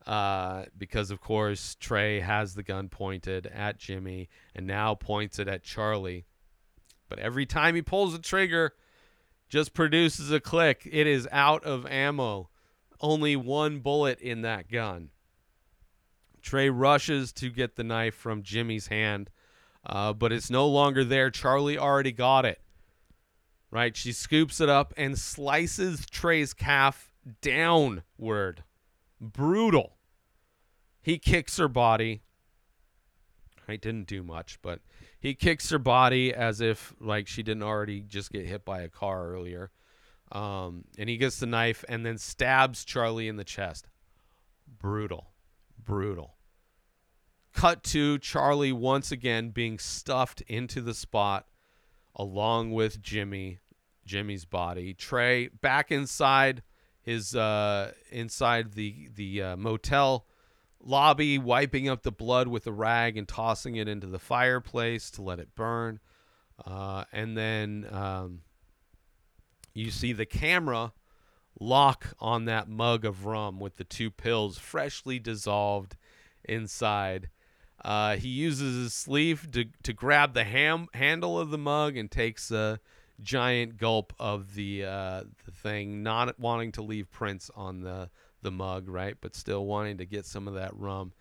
[0.07, 5.49] Uh, because of course Trey has the gun pointed at Jimmy and now points it
[5.49, 6.25] at Charlie.
[7.09, 8.73] But every time he pulls the trigger,
[9.49, 10.87] just produces a click.
[10.91, 12.49] It is out of ammo.
[12.99, 15.09] Only one bullet in that gun.
[16.41, 19.29] Trey rushes to get the knife from Jimmy's hand,
[19.85, 21.29] uh, but it's no longer there.
[21.29, 22.61] Charlie already got it.
[23.69, 23.95] Right?
[23.95, 28.63] She scoops it up and slices Trey's calf downward.
[29.19, 29.97] Brutal.
[31.01, 32.21] He kicks her body.
[33.67, 34.79] I didn't do much, but
[35.27, 38.87] he kicks her body as if like she didn't already just get hit by a
[38.87, 39.71] car earlier.
[40.31, 43.89] Um, and he gets the knife and then stabs Charlie in the chest.
[44.79, 45.27] Brutal.
[45.83, 46.35] Brutal.
[47.53, 51.47] Cut to Charlie once again being stuffed into the spot
[52.15, 53.59] along with Jimmy,
[54.05, 54.93] Jimmy's body.
[54.93, 56.63] Trey back inside
[57.01, 60.25] his uh inside the the uh, motel
[60.87, 65.21] lobby, wiping up the blood with a rag and tossing it into the fireplace to
[65.21, 65.99] let it burn.
[66.65, 68.41] Uh, and then um,
[69.73, 70.93] you see the camera
[71.59, 75.95] lock on that mug of rum with the two pills freshly dissolved
[76.43, 77.29] inside.
[77.83, 82.09] Uh, he uses his sleeve to, to grab the ham- handle of the mug and
[82.09, 82.79] takes a
[83.21, 88.09] giant gulp of the uh, the thing, not wanting to leave prints on the
[88.41, 89.15] the mug, right?
[89.19, 91.13] But still wanting to get some of that rum.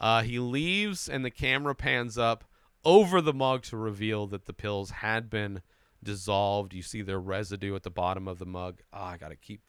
[0.00, 2.44] Uh, he leaves, and the camera pans up
[2.84, 5.62] over the mug to reveal that the pills had been
[6.02, 6.72] dissolved.
[6.72, 8.80] You see their residue at the bottom of the mug.
[8.92, 9.62] Ah, I gotta keep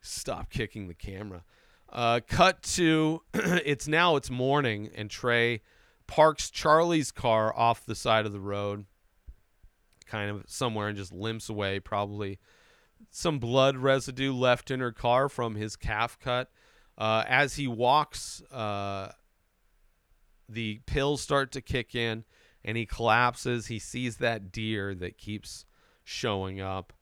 [0.00, 1.44] stop kicking the camera.
[1.90, 5.62] Uh, cut to it's now it's morning, and Trey
[6.06, 8.84] parks Charlie's car off the side of the road,
[10.06, 11.80] kind of somewhere, and just limps away.
[11.80, 12.38] Probably
[13.10, 16.50] some blood residue left in her car from his calf cut.
[16.96, 19.12] Uh, as he walks, uh,
[20.48, 22.24] the pills start to kick in,
[22.64, 23.66] and he collapses.
[23.66, 25.64] He sees that deer that keeps
[26.04, 26.92] showing up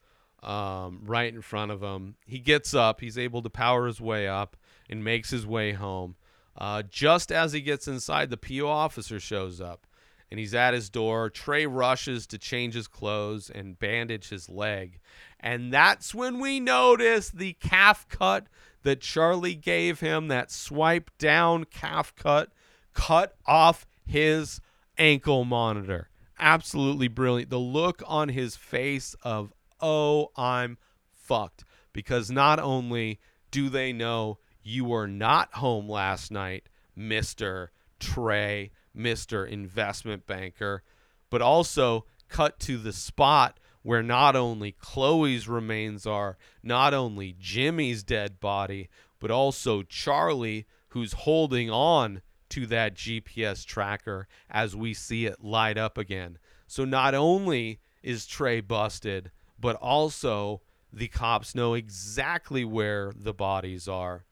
[0.43, 2.17] um, right in front of him.
[2.27, 3.01] He gets up.
[3.01, 4.57] He's able to power his way up
[4.89, 6.17] and makes his way home.
[6.57, 9.87] Uh, just as he gets inside, the PO officer shows up
[10.31, 11.31] and he's at his door.
[11.31, 15.01] Trey rushes to change his clothes and bandage his leg.
[15.47, 18.49] And that's when we notice the calf cut
[18.83, 22.51] that Charlie gave him, that swipe down calf cut,
[22.95, 24.61] cut off his
[24.99, 26.09] ankle monitor.
[26.37, 27.51] Absolutely brilliant.
[27.51, 30.79] The look on his face of, oh, I'm
[31.13, 31.65] fucked.
[31.93, 33.21] Because not only
[33.53, 36.69] do they know you were not home last night,
[36.99, 37.69] Mr.
[38.01, 39.49] Trey, Mr.
[39.49, 40.83] Investment Banker,
[41.31, 48.03] but also cut to the spot where not only Chloe's remains are, not only Jimmy's
[48.03, 48.89] dead body,
[49.21, 55.79] but also Charlie, who's holding on to that GPS tracker as we see it light
[55.79, 56.37] up again.
[56.67, 60.63] So not only is Trey busted, but also
[60.93, 64.25] the cops know exactly where the bodies are,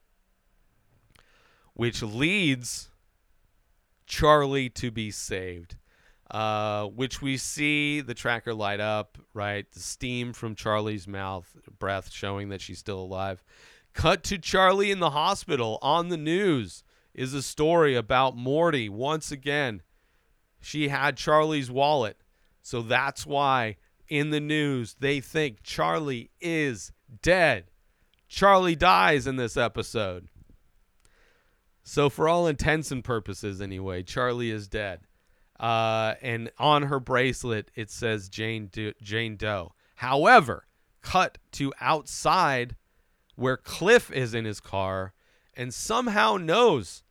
[1.75, 2.91] which leads
[4.05, 5.77] Charlie to be saved.
[6.31, 9.71] Uh, which we see the tracker light up, right?
[9.71, 13.45] The steam from Charlie's mouth, breath showing that she's still alive.
[13.93, 16.83] Cut to Charlie in the hospital on the news
[17.15, 18.89] is a story about Morty.
[18.89, 19.83] Once again,
[20.61, 22.17] she had Charlie's wallet.
[22.63, 23.77] So that's why
[24.09, 27.65] in the news they think Charlie is dead.
[28.29, 30.29] Charlie dies in this episode.
[31.87, 35.01] So, for all intents and purposes, anyway, Charlie is dead.
[35.59, 39.73] Uh, and on her bracelet, it says Jane, Do- Jane Doe.
[39.97, 40.67] However,
[41.03, 42.77] cut to outside
[43.37, 45.13] where Cliff is in his car
[45.55, 47.03] and somehow knows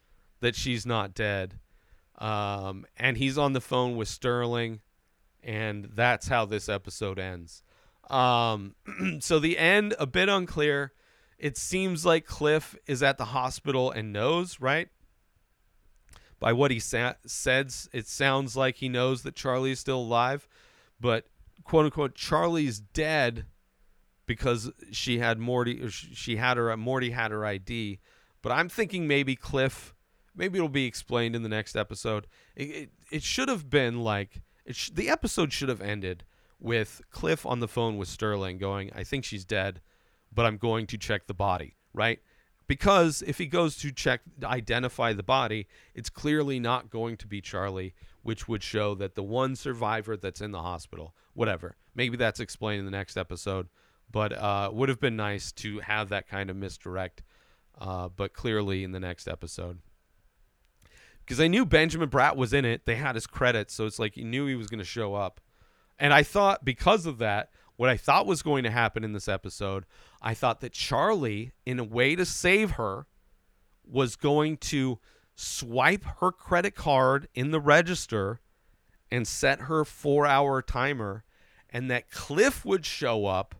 [0.41, 1.59] that she's not dead.
[2.17, 4.81] Um, and he's on the phone with Sterling,
[5.41, 7.63] and that's how this episode ends.
[8.09, 8.75] Um,
[9.19, 10.93] so the end a bit unclear.
[11.39, 14.89] It seems like Cliff is at the hospital and knows, right?
[16.43, 20.45] By what he sa- says, it sounds like he knows that Charlie is still alive,
[20.99, 21.25] but
[21.63, 23.45] quote unquote Charlie's dead
[24.25, 25.81] because she had Morty.
[25.81, 26.75] Or she had her.
[26.75, 28.01] Morty had her ID,
[28.41, 29.95] but I'm thinking maybe Cliff.
[30.35, 32.27] Maybe it'll be explained in the next episode.
[32.57, 36.25] It it, it should have been like sh- the episode should have ended
[36.59, 39.79] with Cliff on the phone with Sterling, going, "I think she's dead,
[40.29, 42.19] but I'm going to check the body." Right?
[42.67, 47.41] Because if he goes to check identify the body, it's clearly not going to be
[47.41, 51.75] Charlie, which would show that the one survivor that's in the hospital, whatever.
[51.93, 53.67] Maybe that's explained in the next episode
[54.13, 57.23] but uh, would have been nice to have that kind of misdirect.
[57.77, 59.79] Uh, but clearly in the next episode,
[61.25, 64.13] because I knew Benjamin Bratt was in it, they had his credits, so it's like
[64.13, 65.41] he knew he was going to show up,
[65.97, 69.27] and I thought because of that, what I thought was going to happen in this
[69.27, 69.85] episode,
[70.23, 73.05] I thought that Charlie, in a way to save her,
[73.85, 74.99] was going to
[75.35, 78.39] swipe her credit card in the register
[79.11, 81.25] and set her four hour timer,
[81.69, 83.55] and that Cliff would show up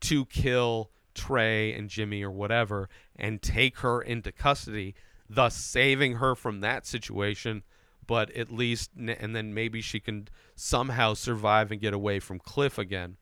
[0.00, 4.94] to kill Trey and Jimmy or whatever and take her into custody,
[5.28, 7.64] thus saving her from that situation.
[8.06, 12.78] But at least, and then maybe she can somehow survive and get away from Cliff
[12.78, 13.16] again.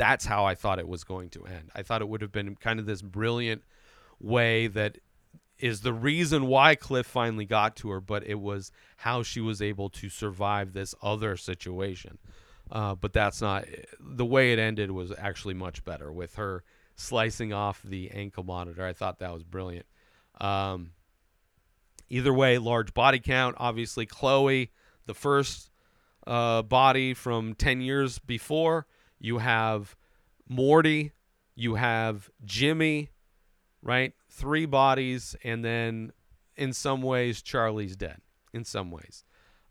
[0.00, 1.70] That's how I thought it was going to end.
[1.74, 3.62] I thought it would have been kind of this brilliant
[4.18, 4.96] way that
[5.58, 9.60] is the reason why Cliff finally got to her, but it was how she was
[9.60, 12.16] able to survive this other situation.
[12.72, 13.66] Uh, but that's not
[14.00, 16.64] the way it ended was actually much better with her
[16.96, 18.86] slicing off the ankle monitor.
[18.86, 19.84] I thought that was brilliant.
[20.40, 20.92] Um,
[22.08, 23.54] either way, large body count.
[23.58, 24.70] Obviously, Chloe,
[25.04, 25.70] the first
[26.26, 28.86] uh, body from 10 years before.
[29.20, 29.94] You have
[30.48, 31.12] Morty.
[31.54, 33.10] You have Jimmy,
[33.82, 34.14] right?
[34.28, 35.36] Three bodies.
[35.44, 36.12] And then
[36.56, 38.20] in some ways, Charlie's dead.
[38.52, 39.24] In some ways.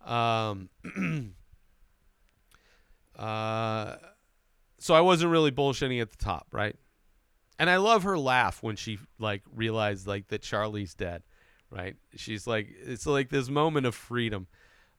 [0.05, 0.69] Um,
[3.19, 3.97] Uh,
[4.79, 6.75] so I wasn't really bullshitting at the top, right?
[7.59, 11.23] And I love her laugh when she like realized like that Charlie's dead,
[11.69, 11.97] right?
[12.15, 14.47] She's like it's like this moment of freedom.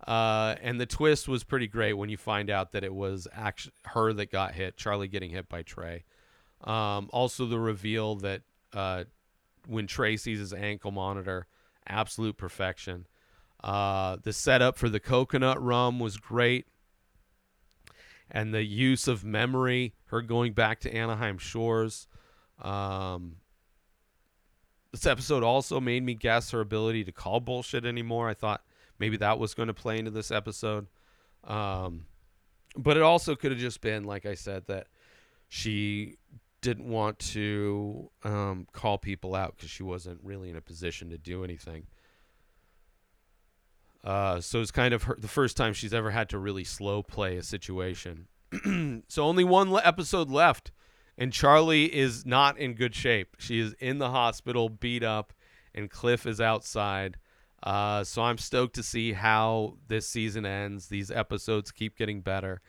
[0.07, 3.75] Uh, and the twist was pretty great when you find out that it was actually
[3.85, 6.05] her that got hit, Charlie getting hit by Trey.
[6.65, 8.43] Um, also the reveal that
[8.73, 9.05] uh,
[9.67, 11.47] when Trey sees his ankle monitor,
[11.87, 13.07] absolute perfection.
[13.63, 16.67] Uh, the setup for the coconut rum was great.
[18.31, 22.07] And the use of memory, her going back to Anaheim Shores.
[22.63, 23.37] Um,
[24.93, 28.29] this episode also made me guess her ability to call bullshit anymore.
[28.29, 28.63] I thought
[29.01, 30.87] maybe that was going to play into this episode.
[31.43, 32.05] Um,
[32.77, 34.87] but it also could have just been, like I said, that
[35.49, 36.19] she
[36.61, 41.19] didn't want to um, call people out because she wasn't really in a position to
[41.19, 41.87] do anything.
[44.05, 47.03] Uh, so it's kind of her, the first time she's ever had to really slow
[47.03, 48.29] play a situation.
[49.09, 50.71] so only one le- episode left,
[51.19, 53.37] and Charlie is not in good shape.
[53.39, 55.33] She is in the hospital, beat up,
[55.75, 57.17] and Cliff is outside.
[57.63, 60.89] Uh, so I'm stoked to see how this season ends.
[60.89, 62.61] These episodes keep getting better.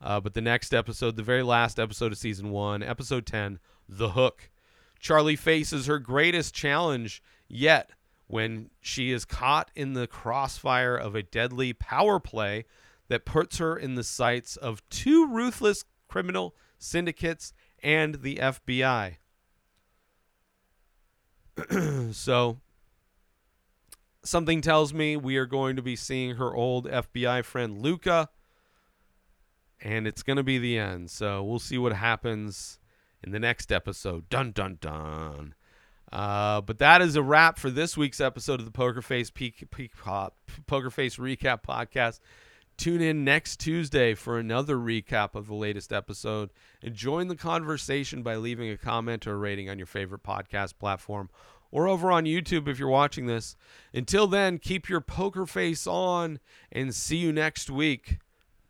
[0.00, 4.10] Uh, but the next episode, the very last episode of season one, episode 10, The
[4.10, 4.50] Hook.
[4.98, 7.90] Charlie faces her greatest challenge yet
[8.26, 12.64] when she is caught in the crossfire of a deadly power play
[13.08, 19.16] that puts her in the sights of two ruthless criminal syndicates and the FBI.
[22.12, 22.58] so,
[24.22, 28.28] something tells me we are going to be seeing her old FBI friend Luca,
[29.80, 31.10] and it's going to be the end.
[31.10, 32.78] So, we'll see what happens
[33.22, 34.28] in the next episode.
[34.28, 35.54] Dun, dun, dun.
[36.12, 39.70] Uh, but that is a wrap for this week's episode of the Poker Face Peak,
[39.70, 40.30] Peak, uh,
[40.66, 42.20] Poker Face Recap Podcast.
[42.76, 46.50] Tune in next Tuesday for another recap of the latest episode
[46.82, 51.28] and join the conversation by leaving a comment or rating on your favorite podcast platform
[51.70, 53.56] or over on YouTube if you're watching this.
[53.94, 56.40] Until then, keep your poker face on
[56.70, 58.18] and see you next week.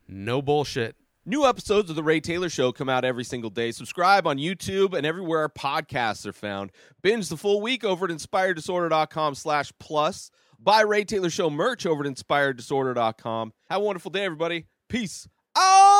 [0.08, 0.96] No bullshit.
[1.26, 3.72] New episodes of The Ray Taylor Show come out every single day.
[3.72, 6.72] Subscribe on YouTube and everywhere our podcasts are found.
[7.02, 10.30] Binge the full week over at inspireddisorder.com slash plus.
[10.58, 13.52] Buy Ray Taylor Show merch over at inspireddisorder.com.
[13.68, 14.66] Have a wonderful day, everybody.
[14.88, 15.99] Peace out!